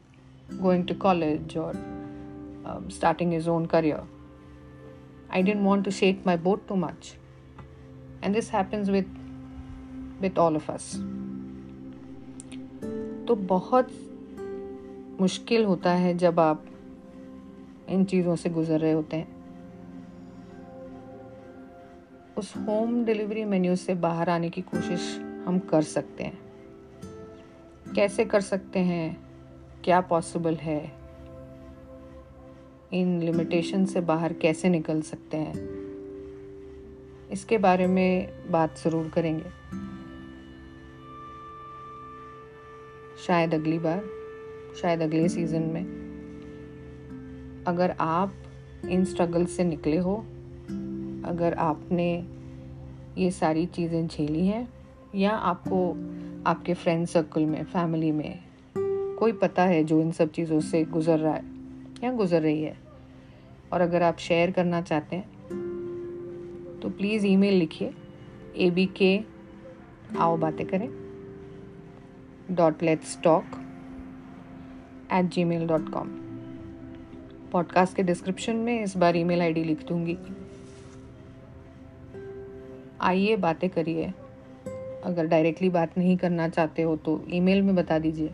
going 0.62 0.86
to 0.88 0.96
college 0.96 1.56
or 1.56 1.76
um, 2.70 2.90
starting 2.90 3.32
his 3.32 3.48
own 3.48 3.68
career. 3.68 4.02
I 5.30 5.42
didn't 5.42 5.64
want 5.64 5.84
to 5.86 5.92
shake 5.92 6.26
my 6.26 6.36
boat 6.36 6.68
too 6.68 6.78
much. 6.78 7.16
And 8.22 8.36
this 8.36 8.50
happens 8.50 8.90
with 8.90 9.08
with 10.22 10.38
all 10.38 10.56
of 10.56 10.70
us. 10.70 10.94
तो 13.28 13.36
बहुत 13.36 13.90
मुश्किल 15.22 15.66
होता 15.66 15.92
है 15.94 16.18
जब 16.18 16.40
आप 16.40 16.66
इन 17.90 18.06
चीज़ों 18.06 18.36
से 18.36 18.50
गुजर 18.50 18.80
रहे 18.80 18.92
होते 18.92 19.18
हैं 19.18 19.38
उस 22.38 22.56
होम 22.58 23.04
डिलीवरी 23.06 23.44
मेन्यू 23.46 23.76
से 23.76 23.94
बाहर 23.96 24.30
आने 24.30 24.50
की 24.50 24.62
कोशिश 24.62 25.18
हम 25.46 25.60
कर 25.60 25.82
सकते 25.82 26.24
हैं 26.24 27.94
कैसे 27.96 28.26
कर 28.26 28.42
सकते 28.42 28.80
हैं 28.80 29.06
क्या 29.84 30.02
पॉसिबल 30.02 30.56
है 30.56 30.99
इन 32.94 33.22
लिमिटेशन 33.22 33.86
से 33.86 34.02
बाहर 34.02 34.34
कैसे 34.34 34.70
निकल 34.70 35.02
सकते 35.02 35.38
हैं? 35.38 35.70
इसके 37.32 37.58
बारे 37.58 37.88
में 37.88 38.30
बात 38.52 38.78
ज़रूर 38.78 39.10
करेंगे। 39.10 39.50
शायद 43.28 43.54
अगली 43.54 43.80
बार, 43.80 44.04
शायद 44.82 45.02
अगले 45.02 45.30
सीज़न 45.30 45.62
में। 45.62 45.84
अगर 47.68 47.96
आप 48.00 48.34
इन 48.90 49.06
स्ट्रगल 49.06 49.46
से 49.46 49.64
निकले 49.64 49.98
हो, 49.98 50.16
अगर 51.26 51.54
आपने 51.54 52.28
ये 53.18 53.32
सारी 53.32 53.66
चीज़ें 53.66 54.08
झेली 54.08 54.48
हैं, 54.48 54.74
या 55.16 55.32
आपको 55.32 55.92
आपके 56.50 56.74
फ्रेंड 56.74 57.08
सर्कल 57.08 57.46
में 57.46 57.64
फैमिली 57.64 58.12
में, 58.12 58.40
कोई 59.20 59.32
पता 59.32 59.64
है 59.64 59.84
जो 59.84 60.02
इन 60.02 60.12
सब 60.12 60.32
चीज़ों 60.32 60.60
से 60.60 60.84
गुज़र 60.84 61.20
रहा 61.20 61.34
है 61.34 61.49
या 62.04 62.12
गुजर 62.12 62.42
रही 62.42 62.62
है। 62.64 62.78
और 63.74 63.82
अगर 63.82 64.04
आप 64.04 64.18
शेयर 64.18 64.52
करना 64.52 64.82
चाहते 64.82 65.16
हैं 65.16 65.38
तो 66.82 66.90
प्लीज़ 66.90 67.26
ईमेल 67.26 67.54
लिखिए। 67.54 67.94
ए 68.56 68.70
बी 68.70 68.86
के 68.96 69.20
आओ 70.18 70.38
बातें 70.38 70.66
करें। 70.68 70.90
Dot 72.52 72.84
let's 72.84 73.20
talk 73.22 73.44
at 75.14 75.26
Gmail 75.44 75.68
dot 75.68 75.90
com 75.90 76.10
podcast 77.52 77.96
के 77.96 78.04
डिस्क्रिप्शन 78.04 78.56
में 78.56 78.82
इस 78.84 78.96
बार 78.98 79.16
ईमेल 79.18 79.42
आईडी 79.42 79.64
लिख 79.64 79.86
दूँगी। 79.88 80.18
आइए 83.02 83.36
बातें 83.38 83.70
करिए। 83.70 84.14
अगर 85.06 85.28
डायरेक्टली 85.28 85.70
बात 85.70 85.98
नहीं 85.98 86.18
करना 86.18 86.48
चाहते 86.50 86.82
हो 86.82 86.96
तो 86.98 87.22
ईमेल 87.30 87.62
में 87.62 87.76
बता 87.76 88.00
दीजिए। 88.00 88.34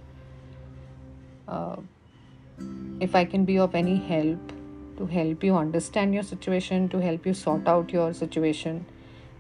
If 3.00 3.16
I 3.16 3.26
can 3.26 3.46
be 3.46 3.58
of 3.60 3.76
any 3.76 3.96
help 3.96 4.52
to 4.98 5.06
help 5.06 5.44
you 5.44 5.56
understand 5.56 6.14
your 6.14 6.24
situation, 6.24 6.88
to 6.90 7.02
help 7.02 7.26
you 7.26 7.34
sort 7.34 7.68
out 7.68 7.92
your 7.92 8.14
situation, 8.14 8.86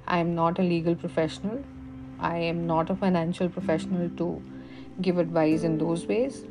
I 0.07 0.19
am 0.19 0.35
not 0.35 0.59
a 0.59 0.61
legal 0.61 0.95
professional. 0.95 1.63
I 2.19 2.37
am 2.37 2.67
not 2.67 2.89
a 2.89 2.95
financial 2.95 3.49
professional 3.49 4.09
to 4.17 4.41
give 5.01 5.17
advice 5.17 5.63
in 5.63 5.77
those 5.77 6.05
ways. 6.05 6.43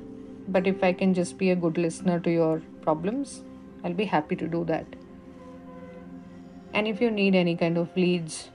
But 0.48 0.66
if 0.66 0.82
I 0.84 0.92
can 0.92 1.14
just 1.14 1.38
be 1.38 1.50
a 1.50 1.56
good 1.56 1.78
listener 1.78 2.20
to 2.20 2.30
your 2.30 2.62
problems, 2.82 3.42
I'll 3.82 3.94
be 3.94 4.04
happy 4.04 4.36
to 4.36 4.46
do 4.46 4.64
that. 4.64 4.86
And 6.74 6.88
if 6.88 7.00
you 7.00 7.10
need 7.10 7.34
any 7.34 7.56
kind 7.56 7.78
of 7.78 7.96
leads 7.96 8.48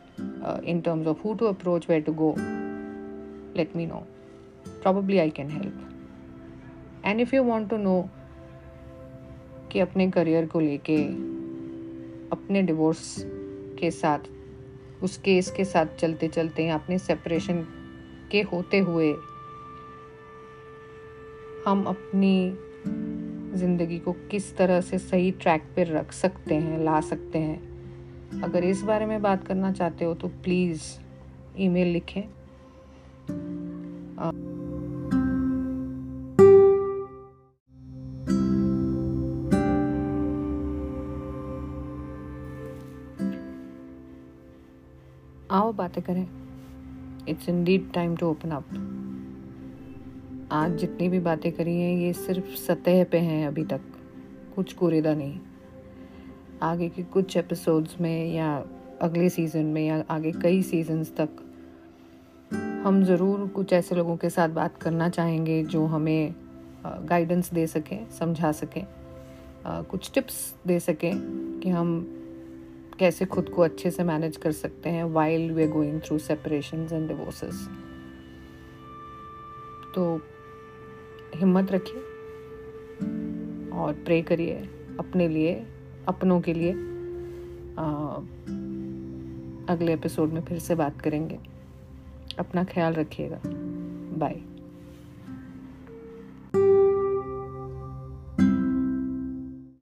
uh, 0.44 0.60
in 0.64 0.84
terms 0.84 1.08
of 1.08 1.20
who 1.20 1.36
to 1.38 1.48
approach, 1.48 1.88
where 1.88 2.02
to 2.02 2.12
go, 2.12 2.34
let 3.56 3.74
me 3.74 3.86
know. 3.86 4.06
Probably 4.82 5.22
I 5.22 5.30
can 5.30 5.50
help. 5.50 5.89
And 7.06 7.20
if 7.20 7.36
you 7.36 7.44
want 7.44 7.70
to 7.70 7.78
know 7.78 8.10
कि 9.72 9.80
अपने 9.80 10.12
career 10.12 10.46
को 10.46 10.60
लेके, 10.60 11.04
अपने 12.32 12.62
divorce 12.62 13.16
के 13.80 13.92
साथ, 13.92 14.20
उस 15.04 15.18
case 15.18 15.52
के 15.52 15.66
साथ 15.66 15.86
चलते 16.00 16.28
चलते 16.28 16.66
या 16.66 16.76
अपने 16.76 16.98
सेपरेशन 17.00 17.68
के 18.32 18.42
होते 18.42 18.80
हुए, 18.80 19.14
हम 21.66 21.84
अपनी 21.88 22.58
ज़िंदगी 23.60 24.00
को 24.00 24.12
किस 24.12 24.58
तरह 24.58 24.82
से 24.82 24.98
सही 24.98 25.32
ट्रैक 25.32 25.62
पर 25.62 25.88
रख 25.88 26.12
सकते 26.12 26.56
हैं, 26.56 26.80
ला 26.80 27.02
सकते 27.02 27.40
हैं। 27.40 27.70
अगर 28.42 28.64
इस 28.64 28.82
बारे 28.82 29.06
में 29.06 29.22
बात 29.22 29.48
करना 29.48 29.72
चाहते 29.72 30.06
हो 30.06 30.14
तो 30.14 30.28
प्लीज़ 30.28 30.82
ईमेल 31.58 31.88
लिखें। 31.88 32.24
बातें 45.80 46.02
करें। 46.04 46.26
It's 47.30 47.50
indeed 47.64 47.92
time 47.94 48.16
to 48.16 48.28
open 48.28 48.52
up 48.52 48.66
आज 50.52 50.76
जितनी 50.78 51.10
भी 51.10 51.20
बातें 51.20 51.52
करी 51.52 51.76
हैं, 51.76 51.96
ये 51.98 52.14
सिर्फ़ 52.16 52.56
सतह 52.58 53.04
पे 53.04 53.18
हैं 53.20 53.48
अभी 53.48 53.64
तक। 53.66 53.82
कुछ 54.56 54.74
कुरेदा 54.74 55.14
नहीं। 55.14 55.40
आगे 56.62 56.90
के 56.90 57.04
कुछ 57.06 57.38
एपिसोड्स 57.38 58.00
में 58.02 58.34
या 58.34 58.48
अगले 59.02 59.30
सीज़न 59.30 59.66
में 59.66 59.86
या 59.86 60.04
आगे 60.10 60.32
कई 60.32 60.62
सीजन्स 60.62 61.16
तक, 61.16 61.30
हम 62.84 63.04
ज़रूर 63.04 63.48
कुछ 63.48 63.74
ऐसे 63.74 63.96
लोगों 63.96 64.16
के 64.18 64.30
साथ 64.30 64.50
बात 64.52 64.78
करना 64.78 65.10
चाहेंगे 65.10 65.64
जो 65.66 65.86
हमें 65.86 66.34
गाइडेंस 66.86 67.54
दे 67.54 67.66
सकें, 67.68 68.10
समझा 68.10 68.52
सकें 68.54 68.86
कुछ 69.66 70.12
टिप्स 70.14 70.36
दे 70.68 70.80
सकें 70.80 71.12
कि 71.60 71.70
हम 71.70 71.90
कैसे 73.00 73.26
खुद 73.26 73.50
को 73.50 73.62
अच्छे 73.62 73.92
से 73.92 74.04
मैनेज 74.04 74.38
कर 74.38 74.52
सकते 74.52 74.90
हैं 74.90 75.04
while 75.04 75.52
we 75.52 75.68
going 75.68 76.02
through 76.02 76.18
separation 76.18 76.88
and 76.94 77.08
divorces 77.08 77.70
तो 79.96 80.22
हिम्मत 81.36 81.72
रखिए 81.72 82.02
और 83.70 83.94
प्रे 83.94 84.22
करिए 84.22 84.56
अपने 85.00 85.28
लिए 85.28 85.68
अपनों 86.08 86.42
के 86.42 86.54
लिए। 86.54 86.72
आ, 87.80 88.16
अगले 89.74 89.94
एपिसोड 89.94 90.30
में 90.30 90.42
फिर 90.42 90.60
से 90.60 90.76
बात 90.76 91.02
करेंगे। 91.02 91.40
अपना 92.40 92.64
ख्याल 92.64 92.94
रखिएगा। 92.94 93.42
बाय 94.18 94.42